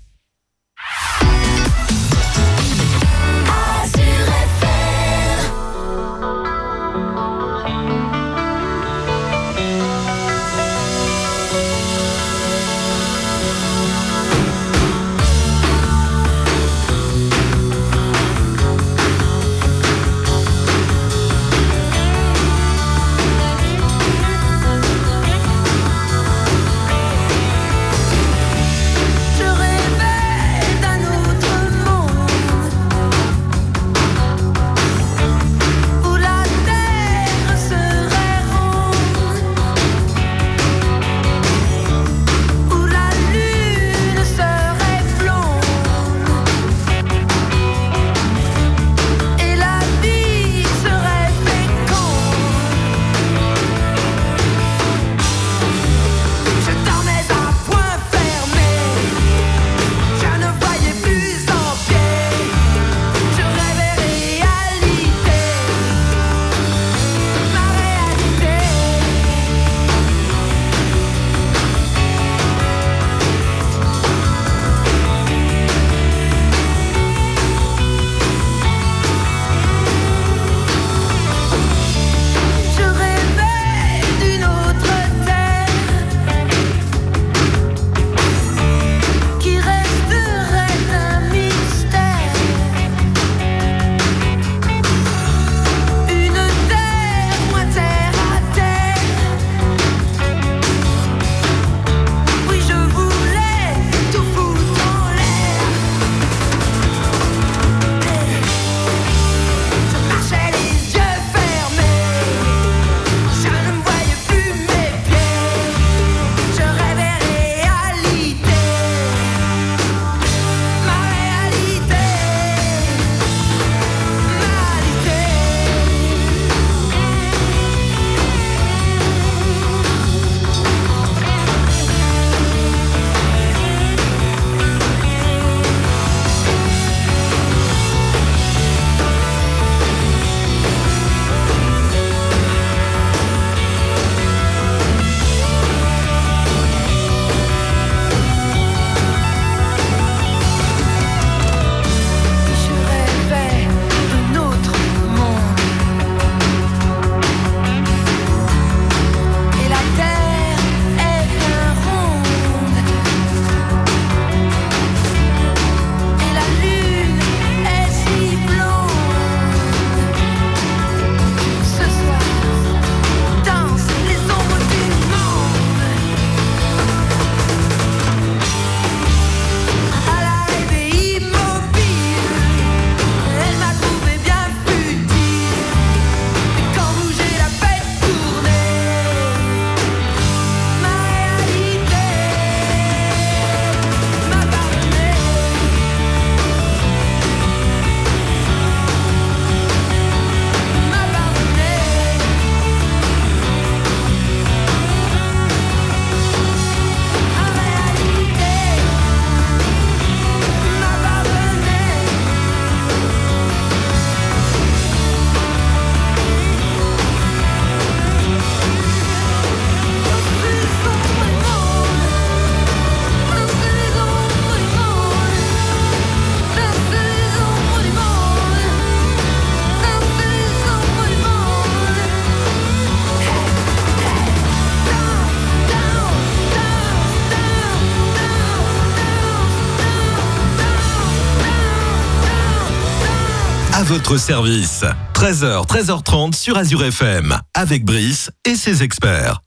Votre 243.97 244.17
service. 244.17 244.83
13h, 245.13 245.65
13h30 245.67 246.35
sur 246.35 246.57
Azure 246.57 246.83
FM, 246.83 247.33
avec 247.53 247.85
Brice 247.85 248.29
et 248.43 248.55
ses 248.55 248.83
experts. 248.83 249.39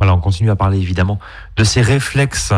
Voilà, 0.00 0.14
on 0.14 0.20
continue 0.20 0.48
à 0.48 0.56
parler 0.56 0.78
évidemment 0.78 1.18
de 1.58 1.62
ces 1.62 1.82
réflexes 1.82 2.54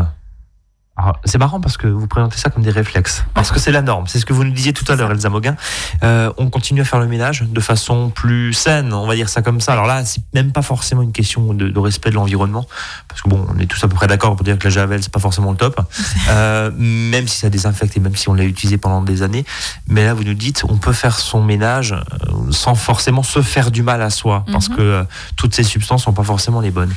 c'est 1.24 1.38
marrant 1.38 1.61
parce 1.61 1.76
que 1.76 1.88
vous 1.88 2.07
présentez 2.07 2.38
ça 2.38 2.50
comme 2.50 2.62
des 2.62 2.70
réflexes, 2.70 3.24
parce 3.35 3.50
que 3.50 3.59
c'est 3.59 3.72
la 3.72 3.83
norme. 3.83 4.07
C'est 4.07 4.20
ce 4.20 4.24
que 4.24 4.33
vous 4.33 4.44
nous 4.44 4.52
disiez 4.52 4.72
tout 4.72 4.85
à 4.90 4.94
l'heure, 4.94 5.11
Elsa 5.11 5.28
Moguin. 5.28 5.57
Euh, 6.04 6.33
on 6.37 6.50
continue 6.50 6.83
à 6.83 6.85
faire 6.85 7.00
le 7.00 7.09
ménage 7.09 7.42
de 7.42 7.61
façon 7.61 8.11
plus 8.11 8.52
saine, 8.52 8.92
on 8.92 9.07
va 9.07 9.16
dire 9.16 9.28
ça 9.28 9.42
comme 9.42 9.61
ça. 9.61 9.72
Alors 9.72 9.87
là, 9.87 10.04
c'est 10.04 10.22
même 10.35 10.52
pas 10.52 10.62
forcément 10.62 11.02
une 11.02 11.11
question 11.11 11.52
de, 11.52 11.78
respect 11.80 12.11
de 12.11 12.14
l'environnement, 12.14 12.64
parce 13.09 13.22
que 13.22 13.28
bon, 13.28 13.44
on 13.52 13.59
est 13.59 13.66
tous 13.66 13.83
à 13.83 13.88
peu 13.88 13.96
près 13.96 14.07
d'accord 14.07 14.37
pour 14.37 14.44
dire 14.44 14.57
que 14.57 14.64
la 14.64 14.70
javel 14.70 15.02
c'est 15.02 15.11
pas 15.11 15.18
forcément 15.18 15.50
le 15.50 15.57
top, 15.57 15.80
euh, 16.28 16.70
même 16.76 17.26
si 17.26 17.38
ça 17.38 17.50
désinfecte 17.50 17.96
et 17.96 18.00
même 18.00 18.14
si 18.14 18.28
on 18.28 18.35
l'a 18.35 18.44
utilisé 18.44 18.78
pendant 18.78 19.02
des 19.02 19.22
années. 19.22 19.44
Mais 19.88 20.04
là, 20.04 20.14
vous 20.14 20.22
nous 20.22 20.35
dites, 20.35 20.62
on 20.68 20.76
peut 20.76 20.92
faire 20.92 21.18
son 21.18 21.42
ménage 21.42 21.92
euh, 21.92 22.52
sans 22.52 22.76
forcément 22.76 23.24
se 23.24 23.42
faire 23.42 23.72
du 23.72 23.83
mal 23.83 24.00
à 24.00 24.11
soi, 24.11 24.44
parce 24.52 24.68
mhm. 24.68 24.76
que 24.76 24.83
euh, 24.83 25.04
toutes 25.37 25.57
ces 25.57 25.64
substances 25.64 26.04
sont 26.04 26.12
pas 26.12 26.22
forcément 26.22 26.61
les 26.61 26.70
bonnes. 26.70 26.94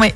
Oui, 0.00 0.12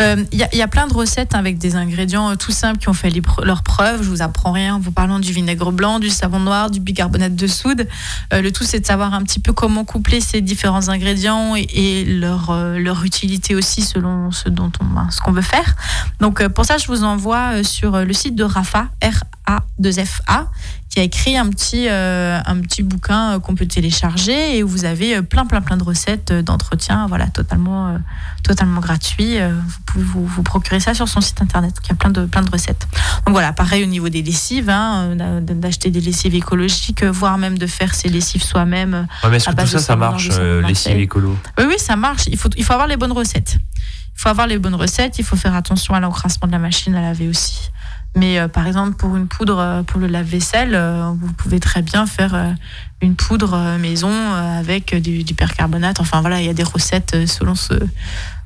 il 0.00 0.26
y, 0.32 0.56
y, 0.56 0.62
a 0.62 0.68
plein 0.68 0.88
de 0.88 0.94
recettes 0.94 1.36
avec 1.36 1.58
des 1.58 1.76
ingrédients 1.76 2.34
tout 2.34 2.50
simples 2.50 2.71
qui 2.78 2.88
ont 2.88 2.94
fait 2.94 3.12
leurs 3.42 3.62
preuves. 3.62 4.02
Je 4.02 4.08
vous 4.08 4.22
apprends 4.22 4.52
rien 4.52 4.76
en 4.76 4.80
vous 4.80 4.92
parlant 4.92 5.18
du 5.18 5.32
vinaigre 5.32 5.72
blanc, 5.72 5.98
du 5.98 6.10
savon 6.10 6.40
noir, 6.40 6.70
du 6.70 6.80
bicarbonate 6.80 7.34
de 7.34 7.46
soude. 7.46 7.88
Euh, 8.32 8.42
le 8.42 8.52
tout, 8.52 8.64
c'est 8.64 8.80
de 8.80 8.86
savoir 8.86 9.14
un 9.14 9.22
petit 9.22 9.40
peu 9.40 9.52
comment 9.52 9.84
coupler 9.84 10.20
ces 10.20 10.40
différents 10.40 10.88
ingrédients 10.88 11.54
et, 11.56 12.04
leur, 12.04 12.50
euh, 12.50 12.78
leur 12.78 13.04
utilité 13.04 13.54
aussi 13.54 13.82
selon 13.82 14.30
ce 14.30 14.48
dont 14.48 14.72
on, 14.80 15.10
ce 15.10 15.20
qu'on 15.20 15.32
veut 15.32 15.42
faire. 15.42 15.76
Donc, 16.20 16.40
euh, 16.40 16.48
pour 16.48 16.64
ça, 16.64 16.78
je 16.78 16.86
vous 16.86 17.04
envoie 17.04 17.62
sur 17.64 18.04
le 18.04 18.12
site 18.12 18.34
de 18.34 18.44
Rafa, 18.44 18.88
R-A-2-F-A, 19.02 20.48
qui 20.92 21.00
a 21.00 21.02
écrit 21.02 21.38
un 21.38 21.48
petit, 21.48 21.88
un 21.88 22.60
petit 22.60 22.82
bouquin 22.82 23.40
qu'on 23.40 23.54
peut 23.54 23.66
télécharger 23.66 24.58
et 24.58 24.62
où 24.62 24.68
vous 24.68 24.84
avez 24.84 25.22
plein, 25.22 25.46
plein, 25.46 25.62
plein 25.62 25.78
de 25.78 25.84
recettes 25.84 26.32
d'entretien, 26.32 27.06
voilà, 27.06 27.28
totalement, 27.28 27.98
totalement 28.42 28.80
gratuit. 28.80 29.38
Vous 29.38 29.78
pouvez 29.86 30.04
vous, 30.04 30.26
vous, 30.26 30.42
procurer 30.42 30.80
ça 30.80 30.92
sur 30.92 31.08
son 31.08 31.22
site 31.22 31.40
internet, 31.40 31.80
qui 31.80 31.92
a 31.92 31.94
plein 31.94 32.10
de, 32.10 32.26
plein 32.26 32.42
de 32.42 32.50
recettes. 32.50 32.86
Donc 33.26 33.32
voilà, 33.32 33.52
pareil 33.52 33.82
au 33.82 33.86
niveau 33.86 34.08
des 34.08 34.22
lessives, 34.22 34.68
hein, 34.68 35.16
euh, 35.20 35.40
d'acheter 35.40 35.90
des 35.90 36.00
lessives 36.00 36.34
écologiques, 36.34 37.04
voire 37.04 37.38
même 37.38 37.58
de 37.58 37.66
faire 37.66 37.94
ses 37.94 38.08
lessives 38.08 38.42
soi-même. 38.42 39.06
mais 39.28 39.36
est-ce 39.36 39.50
que 39.50 39.60
tout 39.60 39.66
ça, 39.66 39.78
ça 39.78 39.96
marche, 39.96 40.28
euh, 40.32 40.62
lessive 40.62 40.98
écolo? 40.98 41.36
Oui, 41.58 41.64
oui, 41.68 41.74
ça 41.78 41.96
marche. 41.96 42.24
Il 42.26 42.36
faut, 42.36 42.50
il 42.56 42.64
faut 42.64 42.72
avoir 42.72 42.88
les 42.88 42.96
bonnes 42.96 43.12
recettes. 43.12 43.58
Faut 44.22 44.28
avoir 44.28 44.46
les 44.46 44.58
bonnes 44.58 44.76
recettes, 44.76 45.18
il 45.18 45.24
faut 45.24 45.34
faire 45.34 45.56
attention 45.56 45.94
à 45.94 46.00
l'encrassement 46.00 46.46
de 46.46 46.52
la 46.52 46.60
machine 46.60 46.94
à 46.94 47.00
laver 47.00 47.28
aussi. 47.28 47.70
Mais 48.14 48.38
euh, 48.38 48.46
par 48.46 48.68
exemple, 48.68 48.94
pour 48.94 49.16
une 49.16 49.26
poudre 49.26 49.82
pour 49.88 49.98
le 49.98 50.06
lave-vaisselle, 50.06 50.80
vous 51.20 51.32
pouvez 51.32 51.58
très 51.58 51.82
bien 51.82 52.06
faire 52.06 52.54
une 53.00 53.16
poudre 53.16 53.78
maison 53.78 54.12
avec 54.32 54.94
du, 54.94 55.24
du, 55.24 55.34
percarbonate. 55.34 55.98
Enfin 55.98 56.20
voilà, 56.20 56.40
il 56.40 56.46
y 56.46 56.50
a 56.50 56.54
des 56.54 56.62
recettes 56.62 57.26
selon 57.26 57.56
ce, 57.56 57.74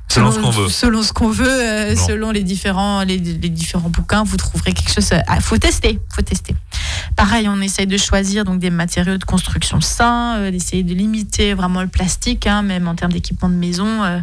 Selon, 0.09 0.31
ce 0.31 0.39
qu'on 0.39 0.49
veut. 0.49 0.69
Selon 0.69 1.03
ce 1.03 1.13
qu'on 1.13 1.29
veut, 1.29 1.47
euh, 1.47 1.95
selon 1.95 2.31
les 2.31 2.43
différents, 2.43 3.03
les, 3.03 3.19
différents 3.19 3.89
bouquins, 3.89 4.23
vous 4.23 4.37
trouverez 4.37 4.73
quelque 4.73 4.93
chose. 4.93 5.09
Il 5.11 5.41
faut 5.41 5.57
tester, 5.57 5.99
faut 6.09 6.21
tester. 6.21 6.55
Pareil, 7.15 7.47
on 7.49 7.59
essaye 7.61 7.87
de 7.87 7.97
choisir 7.97 8.45
donc 8.45 8.59
des 8.59 8.69
matériaux 8.69 9.17
de 9.17 9.25
construction 9.25 9.81
sains, 9.81 10.37
euh, 10.37 10.51
d'essayer 10.51 10.83
de 10.83 10.93
limiter 10.93 11.53
vraiment 11.53 11.81
le 11.81 11.87
plastique, 11.87 12.47
hein, 12.47 12.61
même 12.61 12.87
en 12.87 12.95
termes 12.95 13.11
d'équipement 13.11 13.49
de 13.49 13.55
maison, 13.55 14.03
euh, 14.03 14.19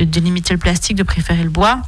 de, 0.00 0.20
limiter 0.20 0.54
le 0.54 0.58
plastique, 0.58 0.96
de 0.96 1.02
préférer 1.02 1.44
le 1.44 1.50
bois. 1.50 1.82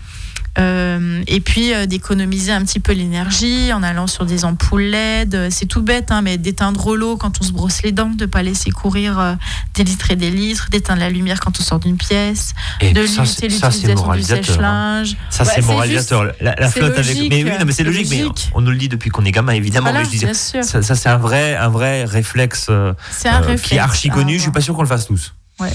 Euh, 0.58 1.22
et 1.26 1.40
puis 1.40 1.72
euh, 1.72 1.86
d'économiser 1.86 2.52
un 2.52 2.64
petit 2.64 2.80
peu 2.80 2.92
l'énergie 2.92 3.72
en 3.72 3.82
allant 3.82 4.06
sur 4.06 4.26
des 4.26 4.44
ampoules 4.44 4.82
LED. 4.82 5.50
C'est 5.50 5.66
tout 5.66 5.82
bête, 5.82 6.10
hein, 6.10 6.22
mais 6.22 6.36
d'éteindre 6.36 6.96
l'eau 6.96 7.16
quand 7.16 7.40
on 7.40 7.44
se 7.44 7.52
brosse 7.52 7.82
les 7.82 7.92
dents, 7.92 8.10
de 8.10 8.26
pas 8.26 8.42
laisser 8.42 8.70
courir 8.70 9.18
euh, 9.20 9.34
des 9.74 9.84
litres 9.84 10.10
et 10.10 10.16
des 10.16 10.30
litres, 10.30 10.68
d'éteindre 10.70 11.00
la 11.00 11.10
lumière 11.10 11.38
quand 11.40 11.58
on 11.60 11.62
sort 11.62 11.78
d'une 11.78 11.96
pièce, 11.96 12.54
de 12.80 12.86
limiter 12.86 13.48
l'utilisation 13.48 14.12
du 14.12 14.20
hein. 14.20 14.22
sèche-linge. 14.22 15.16
Ça, 15.30 15.44
c'est 15.44 15.62
moralisateur. 15.62 16.32
La, 16.40 16.68
flotte 16.68 16.98
avec. 16.98 17.16
Mais 17.30 17.44
oui, 17.44 17.72
c'est 17.72 17.84
logique, 17.84 18.08
mais 18.10 18.24
on 18.54 18.60
nous 18.60 18.70
le 18.70 18.78
dit 18.78 18.88
depuis 18.88 19.10
qu'on 19.10 19.24
est 19.24 19.32
gamin, 19.32 19.52
évidemment. 19.52 19.92
mais 19.92 20.04
je 20.04 20.10
disais, 20.10 20.34
ça, 20.34 20.82
c'est 20.82 21.08
un 21.08 21.18
vrai, 21.18 21.56
un 21.56 21.68
vrai 21.68 22.04
réflexe, 22.04 22.68
un 22.68 22.94
réflexe 23.40 23.62
qui 23.62 23.74
est 23.76 23.78
archi 23.78 24.08
connu. 24.08 24.36
Je 24.36 24.42
suis 24.42 24.50
pas 24.50 24.60
sûr 24.60 24.74
qu'on 24.74 24.82
le 24.82 24.88
fasse 24.88 25.06
tous. 25.06 25.34
Ouais. 25.60 25.72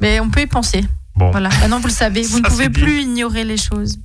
Mais 0.00 0.20
on 0.20 0.28
peut 0.28 0.40
y 0.42 0.46
penser. 0.46 0.84
Voilà, 1.18 1.48
maintenant 1.60 1.80
vous 1.80 1.88
le 1.88 1.92
savez, 1.92 2.22
vous 2.22 2.38
ne 2.40 2.48
pouvez 2.48 2.70
plus 2.70 3.02
ignorer 3.02 3.44
les 3.44 3.56
choses. 3.56 3.98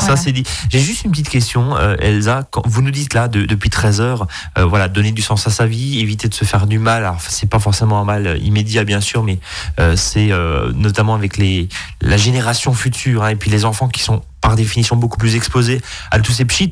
Ça 0.00 0.16
c'est 0.16 0.32
dit. 0.32 0.44
J'ai 0.70 0.80
juste 0.80 1.04
une 1.04 1.10
petite 1.10 1.28
question, 1.28 1.76
euh, 1.76 1.96
Elsa. 1.98 2.46
Quand 2.50 2.62
vous 2.66 2.82
nous 2.82 2.90
dites 2.90 3.14
là 3.14 3.28
depuis 3.28 3.70
13 3.70 4.00
heures, 4.00 4.26
euh, 4.56 4.64
voilà, 4.64 4.88
donner 4.88 5.12
du 5.12 5.22
sens 5.22 5.46
à 5.46 5.50
sa 5.50 5.66
vie, 5.66 6.00
éviter 6.00 6.28
de 6.28 6.34
se 6.34 6.44
faire 6.44 6.66
du 6.66 6.78
mal. 6.78 7.04
Alors 7.04 7.20
c'est 7.20 7.48
pas 7.48 7.58
forcément 7.58 8.00
un 8.00 8.04
mal 8.04 8.38
immédiat 8.42 8.84
bien 8.84 9.00
sûr, 9.00 9.22
mais 9.22 9.38
euh, 9.80 9.96
c'est 9.96 10.30
notamment 10.74 11.14
avec 11.14 11.36
les 11.36 11.68
la 12.00 12.16
génération 12.16 12.72
future 12.74 13.24
hein, 13.24 13.28
et 13.28 13.36
puis 13.36 13.50
les 13.50 13.64
enfants 13.64 13.88
qui 13.88 14.02
sont 14.02 14.22
par 14.40 14.56
définition 14.56 14.96
beaucoup 14.96 15.18
plus 15.18 15.34
exposés 15.34 15.80
à 16.10 16.20
tous 16.20 16.32
ces 16.32 16.44
pchits 16.44 16.70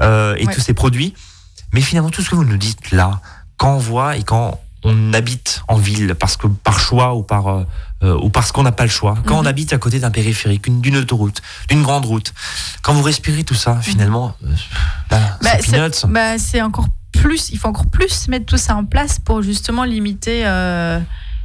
et 0.00 0.46
tous 0.46 0.60
ces 0.60 0.74
produits. 0.74 1.14
Mais 1.72 1.80
finalement 1.80 2.10
tout 2.10 2.22
ce 2.22 2.30
que 2.30 2.36
vous 2.36 2.44
nous 2.44 2.56
dites 2.56 2.90
là, 2.92 3.20
quand 3.56 3.74
on 3.74 3.78
voit 3.78 4.16
et 4.16 4.22
quand 4.22 4.60
on 4.84 5.12
habite 5.12 5.62
en 5.68 5.76
ville 5.76 6.14
parce 6.14 6.36
que 6.36 6.46
par 6.46 6.78
choix 6.78 7.14
ou 7.14 7.22
par 7.22 7.64
euh, 8.02 8.08
euh, 8.08 8.18
ou 8.22 8.30
parce 8.30 8.52
qu'on 8.52 8.62
n'a 8.62 8.72
pas 8.72 8.84
le 8.84 8.90
choix. 8.90 9.16
Quand 9.26 9.38
on 9.38 9.42
mhm. 9.42 9.48
habite 9.48 9.72
à 9.72 9.78
côté 9.78 9.98
d'un 9.98 10.10
périphérique, 10.10 10.68
d'une 10.80 10.96
autoroute, 10.96 11.42
d'une 11.68 11.82
grande 11.82 12.06
route, 12.06 12.32
quand 12.82 12.94
vous 12.94 13.02
respirez 13.02 13.44
tout 13.44 13.54
ça, 13.54 13.80
finalement, 13.80 14.34
euh, 14.44 14.48
bah, 15.10 15.38
bah, 16.08 16.38
c'est 16.38 16.62
encore 16.62 16.88
plus. 17.12 17.50
Il 17.50 17.58
faut 17.58 17.68
encore 17.68 17.86
plus 17.90 18.28
mettre 18.28 18.46
tout 18.46 18.56
ça 18.56 18.76
en 18.76 18.84
place 18.84 19.18
pour 19.18 19.42
justement 19.42 19.84
limiter 19.84 20.44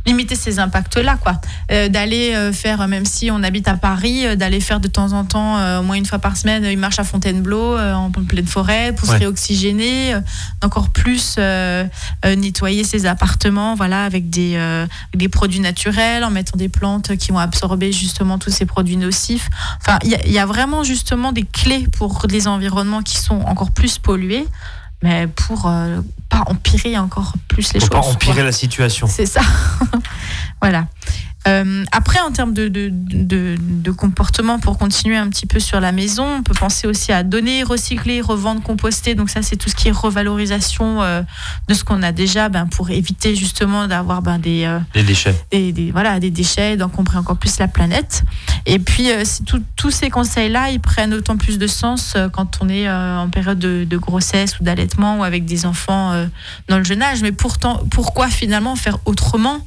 limiter 0.06 0.36
ces 0.36 0.60
impacts-là, 0.60 1.18
quoi. 1.18 1.40
Euh, 1.72 1.88
d'aller 1.88 2.34
euh, 2.34 2.52
faire, 2.52 2.88
même 2.88 3.06
si 3.06 3.32
on 3.32 3.42
habite 3.42 3.68
à 3.68 3.76
Paris, 3.78 4.26
euh, 4.26 4.36
d'aller 4.36 4.60
faire 4.60 4.80
de 4.80 4.88
temps 4.88 5.14
en 5.14 5.24
temps, 5.24 5.80
au 5.80 5.84
moins 5.84 5.96
une 5.96 6.06
fois 6.06 6.20
par 6.20 6.36
semaine, 6.36 6.66
une 6.66 6.80
marche 6.80 7.00
à 7.00 7.04
Fontainebleau 7.04 7.78
en 7.78 8.12
pleine 8.12 8.46
forêt 8.46 8.94
pour 8.96 9.08
se 9.08 9.14
réoxygéner, 9.14 10.16
encore 10.62 10.90
plus 10.90 11.38
nettoyer 12.24 12.84
ses 12.84 13.06
appartements, 13.06 13.76
voilà, 13.76 14.06
avec 14.06 14.30
des, 14.30 14.60
des 15.14 15.30
produits 15.30 15.60
naturels, 15.60 16.24
en 16.24 16.32
mettant 16.32 16.58
des 16.58 16.70
plantes 16.70 17.16
qui 17.18 17.32
vont 17.32 17.40
absorber 17.40 17.92
justement 17.92 18.38
tous 18.38 18.52
ces 18.52 18.66
produits 18.66 18.98
nocifs. 18.98 19.50
Enfin, 19.80 20.00
il 20.04 20.18
y, 20.28 20.34
y, 20.34 20.40
a 20.40 20.46
vraiment 20.46 20.84
justement 20.84 21.32
des 21.32 21.44
clés 21.44 21.88
pour 21.98 22.26
les 22.30 22.48
environnements 22.48 23.02
qui 23.02 23.18
sont 23.18 23.42
encore 23.42 23.72
plus 23.72 23.98
pollués 23.98 24.48
mais 25.04 25.28
pour 25.28 25.68
euh, 25.68 26.00
pas 26.30 26.44
empirer 26.48 26.98
encore 26.98 27.34
plus 27.50 27.74
les 27.74 27.80
pour 27.82 27.90
choses. 27.90 27.90
Pas 27.90 28.08
empirer 28.08 28.42
la 28.42 28.54
situation. 28.54 29.06
C'est 29.08 29.26
ça. 29.26 29.42
voilà. 30.62 30.88
Euh, 31.48 31.84
après, 31.92 32.20
en 32.22 32.32
termes 32.32 32.54
de, 32.54 32.68
de, 32.70 32.90
de, 32.90 33.92
comportement, 33.92 34.60
pour 34.60 34.78
continuer 34.78 35.18
un 35.18 35.28
petit 35.30 35.46
peu 35.46 35.60
sur 35.60 35.80
la 35.80 35.92
maison, 35.92 36.38
on 36.38 36.44
peut 36.44 36.54
penser 36.54 36.88
aussi 36.88 37.12
à 37.12 37.24
donner, 37.24 37.64
recycler, 37.64 38.22
revendre, 38.22 38.62
composter. 38.62 39.14
Donc 39.14 39.30
ça, 39.30 39.42
c'est 39.42 39.58
tout 39.58 39.70
ce 39.70 39.76
qui 39.76 39.90
est 39.90 39.92
revalorisation 39.92 41.02
euh, 41.02 41.22
de 41.68 41.74
ce 41.74 41.84
qu'on 41.84 42.02
a 42.02 42.12
déjà, 42.12 42.48
ben, 42.50 42.68
pour 42.68 42.90
éviter 42.92 43.36
justement 43.36 43.88
d'avoir 43.88 44.22
ben, 44.22 44.40
des, 44.40 44.64
euh, 44.64 44.80
des 44.94 45.04
déchets, 45.04 45.36
des, 45.52 45.92
voilà, 45.92 46.20
des 46.20 46.32
déchets, 46.32 46.78
d'encombrer 46.78 47.18
encore 47.18 47.38
plus 47.38 47.60
la 47.60 47.68
planète. 47.68 48.24
Et 48.66 48.80
puis, 48.80 49.10
tous 49.76 49.92
ces 49.92 50.10
conseils-là, 50.10 50.72
ils 50.72 50.80
prennent 50.80 51.14
autant 51.14 51.36
plus 51.36 51.58
de 51.58 51.68
sens 51.68 52.16
quand 52.32 52.60
on 52.62 52.70
est 52.70 52.90
en 52.90 53.30
période 53.30 53.60
de, 53.60 53.98
grossesse 53.98 54.60
ou 54.60 54.64
d'allaitement 54.64 55.20
ou 55.20 55.24
avec 55.24 55.46
des 55.46 55.66
enfants 55.66 56.14
dans 56.70 56.78
le 56.78 56.84
jeune 56.84 57.02
âge. 57.02 57.22
Mais 57.22 57.32
pourtant, 57.32 57.84
pourquoi 57.92 58.30
finalement 58.30 58.76
faire 58.76 58.98
autrement? 59.06 59.60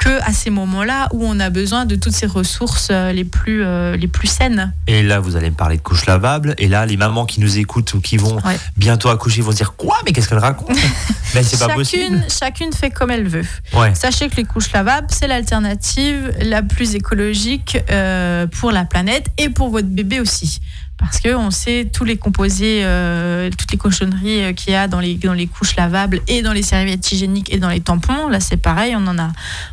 Que 0.00 0.20
à 0.22 0.32
ces 0.32 0.50
moments-là 0.50 1.08
où 1.12 1.24
on 1.24 1.38
a 1.38 1.50
besoin 1.50 1.84
de 1.84 1.94
toutes 1.94 2.14
ces 2.14 2.26
ressources 2.26 2.88
euh, 2.90 3.12
les 3.12 3.24
plus, 3.24 3.62
euh, 3.64 3.96
les 3.96 4.08
plus 4.08 4.26
saines. 4.26 4.72
Et 4.86 5.02
là, 5.02 5.20
vous 5.20 5.36
allez 5.36 5.50
me 5.50 5.54
parler 5.54 5.76
de 5.76 5.82
couches 5.82 6.06
lavables. 6.06 6.54
Et 6.58 6.68
là, 6.68 6.86
les 6.86 6.96
mamans 6.96 7.26
qui 7.26 7.40
nous 7.40 7.58
écoutent 7.58 7.92
ou 7.94 8.00
qui 8.00 8.16
vont 8.16 8.38
bientôt 8.76 9.10
accoucher 9.10 9.42
vont 9.42 9.52
se 9.52 9.56
dire 9.56 9.74
quoi 9.74 9.96
Mais 10.04 10.12
qu'est-ce 10.12 10.28
qu'elle 10.28 10.38
raconte? 10.38 10.76
Mais 11.34 11.42
c'est 11.42 11.58
pas 11.58 11.74
possible. 11.74 12.24
Chacune 12.28 12.72
fait 12.72 12.90
comme 12.90 13.10
elle 13.10 13.28
veut. 13.28 13.46
Sachez 13.94 14.28
que 14.28 14.36
les 14.36 14.44
couches 14.44 14.72
lavables, 14.72 15.08
c'est 15.10 15.28
l'alternative 15.28 16.32
la 16.40 16.62
plus 16.62 16.94
écologique 16.94 17.78
euh, 17.90 18.46
pour 18.46 18.72
la 18.72 18.84
planète 18.84 19.26
et 19.38 19.50
pour 19.50 19.68
votre 19.68 19.88
bébé 19.88 20.18
aussi 20.18 20.60
parce 21.00 21.20
qu'on 21.20 21.50
sait 21.50 21.88
tous 21.92 22.04
les 22.04 22.16
composés, 22.16 22.82
euh, 22.84 23.50
toutes 23.56 23.72
les 23.72 23.78
cochonneries 23.78 24.42
euh, 24.42 24.52
qu'il 24.52 24.72
y 24.72 24.76
a 24.76 24.86
dans 24.86 25.00
les, 25.00 25.14
dans 25.14 25.32
les 25.32 25.46
couches 25.46 25.74
lavables 25.74 26.20
et 26.28 26.42
dans 26.42 26.52
les 26.52 26.62
serviettes 26.62 27.10
hygiéniques 27.10 27.52
et 27.52 27.58
dans 27.58 27.70
les 27.70 27.80
tampons. 27.80 28.28
Là, 28.28 28.38
c'est 28.38 28.58
pareil, 28.58 28.94
on 28.94 29.06
en 29.06 29.18
a, 29.18 29.32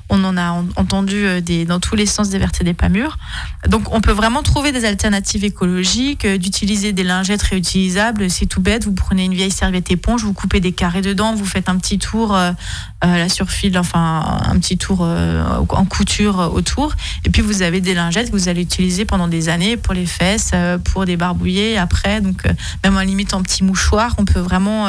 on 0.09 0.23
en 0.23 0.37
a 0.37 0.51
entendu 0.77 1.41
des, 1.41 1.65
dans 1.65 1.79
tous 1.79 1.95
les 1.95 2.05
sens 2.05 2.29
des 2.29 2.39
vertes 2.39 2.61
et 2.61 2.63
des 2.63 2.73
pas 2.73 2.89
mûres. 2.89 3.17
Donc 3.67 3.93
on 3.93 4.01
peut 4.01 4.11
vraiment 4.11 4.41
trouver 4.41 4.71
des 4.71 4.85
alternatives 4.85 5.43
écologiques, 5.43 6.25
d'utiliser 6.25 6.93
des 6.93 7.03
lingettes 7.03 7.43
réutilisables. 7.43 8.29
C'est 8.29 8.45
tout 8.45 8.61
bête. 8.61 8.85
Vous 8.85 8.93
prenez 8.93 9.25
une 9.25 9.33
vieille 9.33 9.51
serviette 9.51 9.91
éponge, 9.91 10.23
vous 10.23 10.33
coupez 10.33 10.61
des 10.61 10.71
carrés 10.71 11.01
dedans, 11.01 11.35
vous 11.35 11.45
faites 11.45 11.67
un 11.67 11.77
petit 11.77 11.99
tour 11.99 12.37
la 13.03 13.29
surfile, 13.29 13.77
enfin 13.77 14.41
un 14.45 14.57
petit 14.59 14.77
tour 14.77 15.01
en 15.01 15.85
couture 15.85 16.51
autour, 16.53 16.93
et 17.25 17.29
puis 17.29 17.41
vous 17.41 17.61
avez 17.61 17.79
des 17.79 17.93
lingettes 17.93 18.31
que 18.31 18.35
vous 18.35 18.49
allez 18.49 18.61
utiliser 18.61 19.05
pendant 19.05 19.27
des 19.27 19.49
années 19.49 19.77
pour 19.77 19.93
les 19.93 20.05
fesses, 20.05 20.51
pour 20.83 21.05
des 21.05 21.15
barbouillés 21.15 21.77
après. 21.77 22.21
Donc 22.21 22.43
même 22.83 22.97
en 22.97 23.01
limite 23.01 23.33
en 23.33 23.43
petit 23.43 23.63
mouchoir, 23.63 24.15
on 24.17 24.25
peut 24.25 24.39
vraiment 24.39 24.87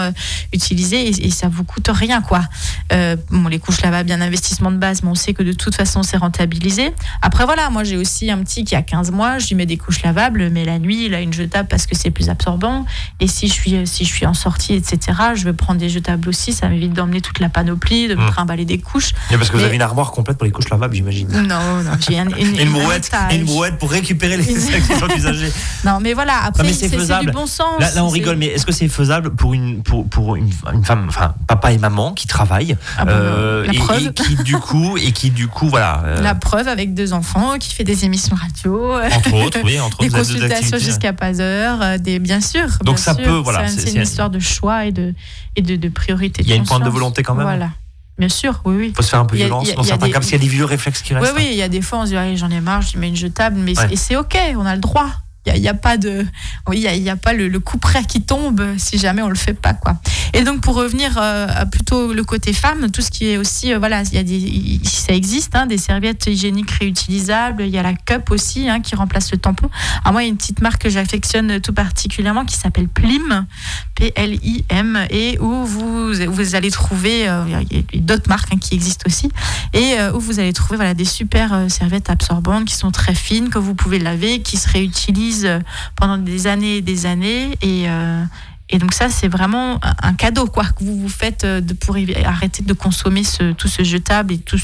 utiliser 0.53 1.09
et, 1.09 1.27
et, 1.27 1.31
ça 1.31 1.49
vous 1.49 1.64
coûte 1.64 1.90
rien 1.92 2.23
quoi. 2.23 2.42
bon, 2.90 3.49
les 3.49 3.59
couches 3.59 3.83
lavables, 3.83 4.07
bien 4.07 4.21
investissement 4.21 4.71
de 4.71 4.79
base, 4.79 5.03
mais 5.03 5.11
on 5.11 5.14
sait 5.14 5.35
que 5.35 5.42
de 5.42 5.53
toute 5.53 5.75
façon 5.75 6.03
c'est 6.03 6.16
rentabilisé. 6.16 6.94
Après 7.23 7.44
voilà, 7.44 7.68
moi 7.71 7.85
j'ai 7.85 7.97
aussi 7.97 8.31
un 8.31 8.38
petit 8.38 8.64
qui 8.64 8.75
a 8.75 8.83
15 8.83 9.11
mois, 9.11 9.38
je 9.38 9.49
lui 9.49 9.55
mets 9.55 9.66
des 9.66 9.77
couches 9.77 10.03
lavables, 10.03 10.51
mais 10.51 10.64
la 10.64 10.79
nuit 10.79 11.07
il 11.07 11.14
a 11.14 11.21
une 11.21 11.33
jetable 11.33 11.68
parce 11.68 11.87
que 11.87 11.94
c'est 11.94 12.11
plus 12.11 12.31
absorbant. 12.31 12.87
Et 13.21 13.27
si 13.27 13.49
je 13.49 13.53
suis 13.53 13.87
si 13.87 14.05
je 14.05 14.12
suis 14.12 14.27
en 14.27 14.35
sortie, 14.35 14.75
etc., 14.75 15.18
je 15.35 15.44
vais 15.44 15.53
prendre 15.53 15.81
des 15.81 15.88
jetables 15.88 16.29
aussi. 16.29 16.53
Ça 16.53 16.68
m'évite 16.68 16.92
d'emmener 16.92 17.21
toute 17.21 17.40
la 17.40 17.49
panoplie, 17.49 17.97
de 18.06 18.14
me 18.14 18.28
trimballer 18.28 18.64
des 18.64 18.78
couches. 18.78 19.12
parce 19.30 19.50
que 19.50 19.56
vous 19.56 19.64
avez 19.64 19.74
une 19.74 19.82
armoire 19.82 20.12
complète 20.12 20.38
pour 20.38 20.44
les 20.44 20.52
couches 20.52 20.68
lavables, 20.68 20.94
j'imagine. 20.94 21.28
Non, 21.28 21.82
non, 21.82 21.92
j'ai 21.98 22.18
une, 22.18 22.61
une, 22.61 22.70
brouette, 22.70 23.11
une 23.32 23.44
brouette 23.44 23.78
pour 23.78 23.90
récupérer 23.90 24.37
les 24.37 24.44
sacs 24.44 24.87
qui 24.87 24.94
sont 24.96 25.08
usagés. 25.16 25.52
Non, 25.84 25.98
mais 26.00 26.12
voilà. 26.12 26.44
Après, 26.44 26.72
c'est 26.72 26.88
du 26.88 27.30
bon 27.32 27.46
sens. 27.46 27.80
Là, 27.80 28.04
on 28.04 28.08
rigole, 28.08 28.37
mais 28.37 28.46
est-ce 28.46 28.66
que 28.66 28.72
c'est 28.72 28.88
faisable 28.88 29.30
pour 29.34 29.54
une 29.54 29.82
pour, 29.82 30.08
pour 30.08 30.37
une, 30.37 30.50
femme, 30.84 31.06
enfin 31.08 31.34
papa 31.46 31.72
et 31.72 31.78
maman 31.78 32.12
qui 32.12 32.26
travaillent 32.26 32.76
ah 32.98 33.04
bah, 33.04 33.12
euh, 33.12 33.64
et, 33.64 34.12
qui 34.12 34.37
du 34.42 34.56
coup 34.56 34.96
et 34.96 35.12
qui 35.12 35.30
du 35.30 35.48
coup 35.48 35.68
voilà. 35.68 36.02
Euh, 36.04 36.20
la 36.20 36.34
preuve 36.34 36.68
avec 36.68 36.94
deux 36.94 37.12
enfants, 37.12 37.58
qui 37.58 37.74
fait 37.74 37.84
des 37.84 38.04
émissions 38.04 38.37
radio. 38.37 38.94
Entre 38.94 39.34
autres, 39.34 39.58
oui, 39.64 39.80
entre 39.80 39.98
des 40.02 40.11
consultations 40.11 40.78
jusqu'à 40.78 41.12
pas 41.12 41.40
heure, 41.40 41.80
euh, 41.82 41.98
des 41.98 42.18
bien 42.18 42.40
sûr. 42.40 42.66
Donc 42.82 42.98
ça 42.98 43.14
peut, 43.14 43.30
voilà. 43.30 43.68
C'est 43.68 43.92
une 43.92 44.02
histoire 44.02 44.30
de 44.30 44.38
choix 44.38 44.87
et 44.87 44.92
de 44.92 45.14
et 45.56 45.62
de, 45.62 45.76
de 45.76 45.88
priorité. 45.88 46.42
Il 46.42 46.48
y 46.48 46.52
a 46.52 46.56
une 46.56 46.64
pointe 46.64 46.84
de 46.84 46.90
volonté 46.90 47.22
quand 47.22 47.34
même. 47.34 47.46
Voilà. 47.46 47.70
Bien 48.18 48.28
sûr, 48.28 48.61
oui, 48.64 48.74
oui. 48.76 48.87
Il 48.88 48.94
faut 48.96 49.02
se 49.02 49.11
faire 49.11 49.20
un 49.20 49.24
peu 49.26 49.37
violence 49.37 49.72
dans 49.74 49.83
certains 49.85 50.09
cas, 50.09 50.14
parce 50.14 50.26
qu'il 50.26 50.37
y 50.37 50.40
a 50.40 50.42
des 50.42 50.50
vieux 50.50 50.64
réflexes 50.64 51.02
qui 51.02 51.14
restent. 51.14 51.33
Oui, 51.37 51.42
oui, 51.42 51.48
il 51.52 51.57
y 51.57 51.62
a 51.62 51.68
des 51.68 51.83
fois, 51.83 52.00
on 52.00 52.07
se 52.07 52.11
dit, 52.11 52.37
j'en 52.37 52.50
ai 52.50 52.61
marre, 52.61 52.83
je 52.83 52.98
mets 52.98 53.09
une 53.09 53.16
jetable, 53.16 53.57
mais 53.57 53.74
c'est 53.94 54.16
OK, 54.16 54.37
on 54.57 54.66
a 54.66 54.74
le 54.74 54.81
droit. 54.81 55.09
Il 55.54 55.61
n'y 55.61 55.68
a, 55.68 55.74
pas 55.74 55.96
de, 55.96 56.26
oui, 56.68 56.84
il 56.94 57.02
y 57.02 57.11
a, 57.11 57.16
pas 57.16 57.32
le, 57.32 57.58
coup 57.61 57.78
près 57.78 58.04
qui 58.04 58.22
tombe 58.22 58.62
si 58.76 58.98
jamais 58.98 59.22
on 59.22 59.28
le 59.28 59.34
fait 59.34 59.54
pas, 59.54 59.74
quoi. 59.74 59.98
Et 60.34 60.42
donc 60.44 60.61
pour 60.61 60.74
revenir 60.74 61.18
euh, 61.20 61.46
plutôt 61.66 62.12
le 62.12 62.24
côté 62.24 62.52
femme, 62.52 62.90
tout 62.90 63.00
ce 63.00 63.11
qui 63.11 63.28
est 63.28 63.37
aussi, 63.37 63.72
euh, 63.72 63.78
voilà, 63.78 64.02
il 64.02 64.14
y 64.14 64.18
a 64.18 64.22
des, 64.22 64.80
ça 64.84 65.12
existe, 65.12 65.54
hein, 65.56 65.66
des 65.66 65.78
serviettes 65.78 66.26
hygiéniques 66.26 66.70
réutilisables. 66.70 67.62
Il 67.62 67.70
y 67.70 67.78
a 67.78 67.82
la 67.82 67.94
cup 67.94 68.30
aussi 68.30 68.68
hein, 68.68 68.80
qui 68.80 68.94
remplace 68.94 69.32
le 69.32 69.38
tampon. 69.38 69.70
Alors 70.04 70.12
moi, 70.12 70.22
il 70.22 70.26
y 70.26 70.28
a 70.28 70.30
une 70.30 70.37
petite 70.37 70.61
marque 70.61 70.82
que 70.82 70.90
j'affectionne 70.90 71.61
tout 71.61 71.72
particulièrement 71.72 72.44
qui 72.44 72.56
s'appelle 72.56 72.88
Plim, 72.88 73.46
P-L-I-M, 73.94 75.06
et 75.11 75.38
où 75.40 75.64
vous, 75.64 76.12
vous 76.12 76.54
allez 76.54 76.70
trouver, 76.70 77.28
euh, 77.28 77.44
il 77.70 77.78
y 77.78 77.98
a 77.98 78.00
d'autres 78.00 78.28
marques 78.28 78.52
hein, 78.52 78.58
qui 78.61 78.74
existent 78.74 79.04
aussi, 79.06 79.30
et 79.72 79.96
où 80.14 80.20
vous 80.20 80.40
allez 80.40 80.52
trouver 80.52 80.76
voilà 80.76 80.94
des 80.94 81.04
super 81.04 81.66
serviettes 81.68 82.11
absorbantes 82.11 82.66
qui 82.66 82.74
sont 82.74 82.90
très 82.90 83.14
fines 83.14 83.48
que 83.48 83.58
vous 83.58 83.74
pouvez 83.74 83.98
laver, 83.98 84.40
qui 84.40 84.56
se 84.56 84.68
réutilisent 84.68 85.38
euh, 85.44 85.61
pendant 85.96 86.18
des 86.18 86.46
années 86.46 86.79
et 86.79 86.83
des 86.83 87.07
années. 87.07 87.57
Et, 87.62 87.88
euh, 87.88 88.24
et 88.70 88.79
donc 88.79 88.92
ça, 88.92 89.09
c'est 89.09 89.29
vraiment 89.29 89.81
un 90.03 90.14
cadeau 90.14 90.46
quoi 90.46 90.64
que 90.64 90.85
vous 90.85 90.98
vous 91.01 91.09
faites 91.09 91.44
euh, 91.44 91.61
de, 91.61 91.72
pour 91.72 91.96
arrêter 92.24 92.62
de 92.62 92.72
consommer 92.72 93.22
tout 93.57 93.68
ce 93.68 93.83
jetable 93.83 94.35
et 94.35 94.38
tout 94.38 94.59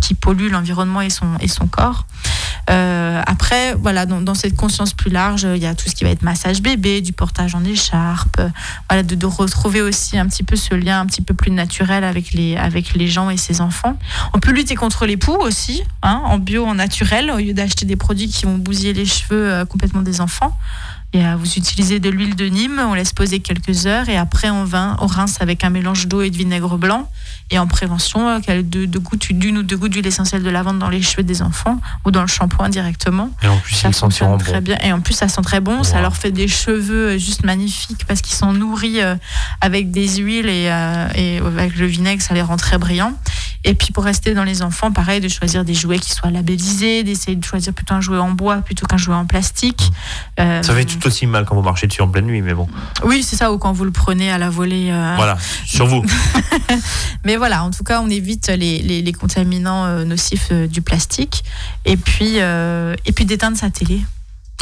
qui 0.00 0.14
pollue 0.14 0.50
l'environnement 0.50 1.00
et 1.00 1.10
son, 1.10 1.36
et 1.40 1.48
son 1.48 1.66
corps. 1.66 2.06
Après, 3.26 3.74
voilà, 3.74 4.06
dans, 4.06 4.34
cette 4.34 4.56
conscience 4.56 4.94
plus 4.94 5.10
large, 5.10 5.42
il 5.42 5.62
y 5.62 5.66
a 5.66 5.74
tout 5.74 5.88
ce 5.88 5.94
qui 5.94 6.04
va 6.04 6.10
être 6.10 6.22
massage 6.22 6.62
bébé, 6.62 7.00
du 7.00 7.12
portage 7.12 7.54
en 7.54 7.64
écharpe, 7.64 8.40
voilà, 8.88 9.02
de, 9.02 9.14
de, 9.14 9.26
retrouver 9.26 9.82
aussi 9.82 10.18
un 10.18 10.26
petit 10.26 10.42
peu 10.42 10.56
ce 10.56 10.74
lien 10.74 11.00
un 11.00 11.06
petit 11.06 11.22
peu 11.22 11.34
plus 11.34 11.50
naturel 11.50 12.04
avec 12.04 12.32
les, 12.32 12.56
avec 12.56 12.94
les 12.94 13.08
gens 13.08 13.30
et 13.30 13.36
ses 13.36 13.60
enfants. 13.60 13.96
On 14.34 14.38
peut 14.38 14.52
lutter 14.52 14.74
contre 14.74 15.06
les 15.06 15.16
poux 15.16 15.36
aussi, 15.36 15.82
hein, 16.02 16.22
en 16.24 16.38
bio, 16.38 16.64
en 16.64 16.74
naturel, 16.74 17.30
au 17.30 17.38
lieu 17.38 17.52
d'acheter 17.52 17.86
des 17.86 17.96
produits 17.96 18.28
qui 18.28 18.46
vont 18.46 18.58
bousiller 18.58 18.92
les 18.92 19.06
cheveux 19.06 19.64
complètement 19.66 20.02
des 20.02 20.20
enfants. 20.20 20.56
Et 21.12 21.26
euh, 21.26 21.34
vous 21.36 21.54
utilisez 21.54 21.98
de 21.98 22.08
l'huile 22.08 22.36
de 22.36 22.46
Nîmes, 22.46 22.80
on 22.84 22.94
laisse 22.94 23.12
poser 23.12 23.40
quelques 23.40 23.86
heures 23.86 24.08
et 24.08 24.16
après 24.16 24.48
on, 24.48 24.64
vin, 24.64 24.96
on 25.00 25.06
rince 25.06 25.40
avec 25.40 25.64
un 25.64 25.70
mélange 25.70 26.06
d'eau 26.06 26.22
et 26.22 26.30
de 26.30 26.36
vinaigre 26.36 26.78
blanc. 26.78 27.10
Et 27.50 27.58
en 27.58 27.66
prévention, 27.66 28.28
euh, 28.28 28.62
de, 28.62 28.84
de 28.84 28.98
gouttes, 29.00 29.32
d'une 29.32 29.58
ou 29.58 29.62
deux 29.64 29.76
gouttes 29.76 29.90
d'huile 29.90 30.06
essentielle 30.06 30.44
de 30.44 30.50
lavande 30.50 30.78
dans 30.78 30.88
les 30.88 31.02
cheveux 31.02 31.24
des 31.24 31.42
enfants 31.42 31.80
ou 32.04 32.12
dans 32.12 32.20
le 32.20 32.28
shampoing 32.28 32.68
directement. 32.68 33.30
Et 33.42 33.48
en 33.48 33.56
plus, 33.56 33.74
ça 33.74 33.90
fonctionne 33.90 34.38
très 34.38 34.60
bien. 34.60 34.78
Et 34.84 34.92
en 34.92 35.00
plus, 35.00 35.14
ça 35.14 35.26
sent 35.26 35.42
très 35.42 35.60
bon. 35.60 35.82
Ça 35.82 36.00
leur 36.00 36.16
fait 36.16 36.30
des 36.30 36.46
cheveux 36.46 37.08
euh, 37.08 37.18
juste 37.18 37.44
magnifiques 37.44 38.04
parce 38.06 38.20
qu'ils 38.20 38.36
sont 38.36 38.52
nourris 38.52 39.00
avec 39.60 39.90
des 39.90 40.16
huiles 40.18 40.48
et, 40.48 40.66
et 41.14 41.38
avec 41.38 41.76
le 41.76 41.86
vinaigre, 41.86 42.22
ça 42.22 42.34
les 42.34 42.42
rend 42.42 42.56
très 42.56 42.78
brillants. 42.78 43.14
Et 43.64 43.74
puis 43.74 43.92
pour 43.92 44.04
rester 44.04 44.34
dans 44.34 44.44
les 44.44 44.62
enfants, 44.62 44.90
pareil, 44.90 45.20
de 45.20 45.28
choisir 45.28 45.64
des 45.64 45.74
jouets 45.74 45.98
qui 45.98 46.10
soient 46.12 46.30
labellisés, 46.30 47.02
d'essayer 47.02 47.36
de 47.36 47.44
choisir 47.44 47.72
plutôt 47.74 47.94
un 47.94 48.00
jouet 48.00 48.18
en 48.18 48.30
bois 48.30 48.58
plutôt 48.58 48.86
qu'un 48.86 48.96
jouet 48.96 49.14
en 49.14 49.26
plastique. 49.26 49.90
ça 50.38 50.62
fait 50.62 50.84
tout 50.84 51.06
aussi 51.06 51.26
mal 51.26 51.44
quand 51.44 51.54
vous 51.54 51.62
marchez 51.62 51.86
dessus 51.86 52.02
en 52.02 52.08
pleine 52.08 52.26
nuit, 52.26 52.42
mais 52.42 52.54
bon. 52.54 52.68
Oui, 53.04 53.22
c'est 53.22 53.36
ça, 53.36 53.52
ou 53.52 53.58
quand 53.58 53.72
vous 53.72 53.84
le 53.84 53.90
prenez 53.90 54.30
à 54.30 54.38
la 54.38 54.50
volée. 54.50 54.90
Euh. 54.90 55.14
Voilà, 55.16 55.36
sur 55.66 55.86
vous. 55.86 56.04
mais 57.24 57.36
voilà, 57.36 57.64
en 57.64 57.70
tout 57.70 57.84
cas, 57.84 58.00
on 58.00 58.08
évite 58.08 58.48
les, 58.48 58.80
les, 58.80 59.12
contaminants 59.12 59.86
euh, 59.86 60.04
nocifs 60.04 60.48
euh, 60.52 60.66
du 60.66 60.82
plastique. 60.82 61.44
Et 61.84 61.96
puis, 61.96 62.36
et 62.36 63.12
puis 63.12 63.24
d'éteindre 63.24 63.56
sa 63.56 63.70
télé. 63.70 64.00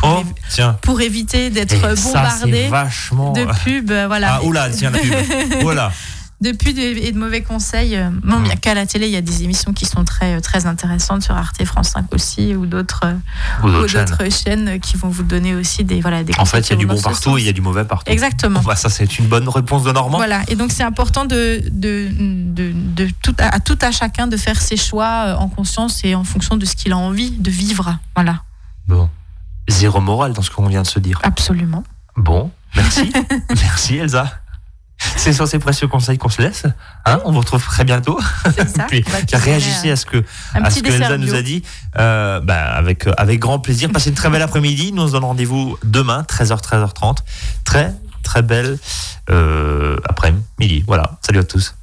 Oh, 0.02 0.22
tiens. 0.48 0.78
Pour 0.82 1.00
éviter 1.00 1.50
d'être 1.50 1.94
bombardé 2.02 2.68
vachement... 2.68 3.32
de 3.32 3.44
pubs. 3.64 4.06
Voilà. 4.06 4.34
Ah, 4.34 4.44
oula, 4.44 4.70
tiens, 4.70 4.90
la 4.90 4.98
pub. 4.98 5.14
voilà 5.62 5.92
de 6.40 6.53
pubs 6.53 6.79
et 6.79 7.11
de 7.11 7.18
mauvais 7.18 7.42
conseils. 7.42 7.96
Euh, 7.96 8.11
non, 8.22 8.38
il 8.38 8.44
n'y 8.44 8.53
a 8.53 8.57
qu'à 8.57 8.74
la 8.74 8.87
télé, 8.87 9.07
il 9.07 9.12
y 9.12 9.16
a 9.16 9.20
des 9.20 9.42
émissions 9.42 9.72
qui 9.72 9.87
sont 9.87 10.05
très, 10.05 10.37
euh, 10.37 10.40
très 10.40 10.66
intéressantes 10.66 11.22
sur 11.22 11.35
Arte, 11.37 11.64
France 11.64 11.90
5 11.90 12.14
aussi, 12.14 12.55
ou 12.55 12.66
d'autres 12.66 13.07
euh, 13.64 13.88
chaînes. 14.31 14.79
qui 14.81 14.96
vont 14.96 15.09
vous 15.09 15.24
donner 15.24 15.57
aussi 15.57 15.83
des, 15.83 16.01
voilà, 16.01 16.22
des 16.22 16.33
En 16.38 16.44
fait, 16.44 16.61
il 16.68 16.70
y 16.70 16.72
a 16.74 16.77
du 16.77 16.87
bon 16.87 17.01
partout 17.01 17.38
et 17.38 17.40
il 17.40 17.46
y 17.46 17.48
a 17.48 17.53
du 17.53 17.61
mauvais 17.61 17.85
partout. 17.85 18.12
Exactement. 18.12 18.61
Bah, 18.61 18.77
ça, 18.77 18.88
c'est 18.88 19.18
une 19.18 19.27
bonne 19.27 19.48
réponse 19.48 19.83
de 19.83 19.90
Normand. 19.90 20.18
Voilà, 20.18 20.42
et 20.48 20.55
donc 20.55 20.70
c'est 20.70 20.85
important 20.85 21.24
de, 21.24 21.61
de, 21.72 22.09
de, 22.12 22.72
de, 22.72 23.09
tout, 23.22 23.35
à, 23.38 23.59
tout 23.59 23.79
à 23.81 23.90
chacun 23.90 24.29
de 24.29 24.37
faire 24.37 24.61
ses 24.61 24.77
choix 24.77 25.37
en 25.38 25.48
conscience 25.48 26.05
et 26.05 26.14
en 26.14 26.24
fonction 26.24 26.57
de 26.57 26.64
ce 26.64 26.77
qu'il 26.77 26.92
a 26.92 26.96
envie 26.98 27.33
de 27.33 27.51
vivre. 27.51 27.98
Voilà. 28.14 28.42
Bon. 28.87 29.11
Zéro 29.68 30.01
morale 30.01 30.33
dans 30.33 30.42
ce 30.42 30.51
qu'on 30.51 30.66
vient 30.66 30.83
de 30.83 30.87
se 30.87 30.98
dire. 31.01 31.18
Absolument. 31.24 31.83
Bon, 32.16 32.51
merci. 32.74 33.12
merci 33.51 33.96
Elsa. 33.96 34.40
C'est 35.16 35.32
sur 35.32 35.46
ces 35.46 35.58
précieux 35.58 35.88
conseils 35.88 36.18
qu'on 36.18 36.28
se 36.28 36.42
laisse. 36.42 36.64
Hein 37.04 37.20
on 37.24 37.32
vous 37.32 37.40
retrouve 37.40 37.64
très 37.64 37.84
bientôt. 37.84 38.18
Ça, 38.74 38.84
Puis, 38.88 39.04
réagissez 39.32 39.90
à 39.90 39.96
ce 39.96 40.06
que, 40.06 40.24
à 40.54 40.70
ce 40.70 40.80
que 40.80 40.90
Elsa 40.90 41.18
nous 41.18 41.34
a 41.34 41.42
dit. 41.42 41.62
Euh, 41.98 42.40
bah, 42.40 42.64
avec, 42.74 43.06
euh, 43.06 43.12
avec 43.16 43.38
grand 43.38 43.58
plaisir. 43.58 43.90
Passez 43.92 44.11
une 44.11 44.16
très 44.16 44.30
belle 44.30 44.42
après-midi. 44.42 44.92
Nous 44.92 45.02
on 45.02 45.06
se 45.06 45.12
donne 45.12 45.24
rendez-vous 45.24 45.78
demain, 45.84 46.22
13h, 46.22 46.61
13h30. 46.62 47.18
Très, 47.64 47.94
très 48.22 48.42
belle 48.42 48.78
euh, 49.30 49.96
après-midi. 50.04 50.84
Voilà. 50.87 51.18
Salut 51.22 51.40
à 51.40 51.44
tous. 51.44 51.78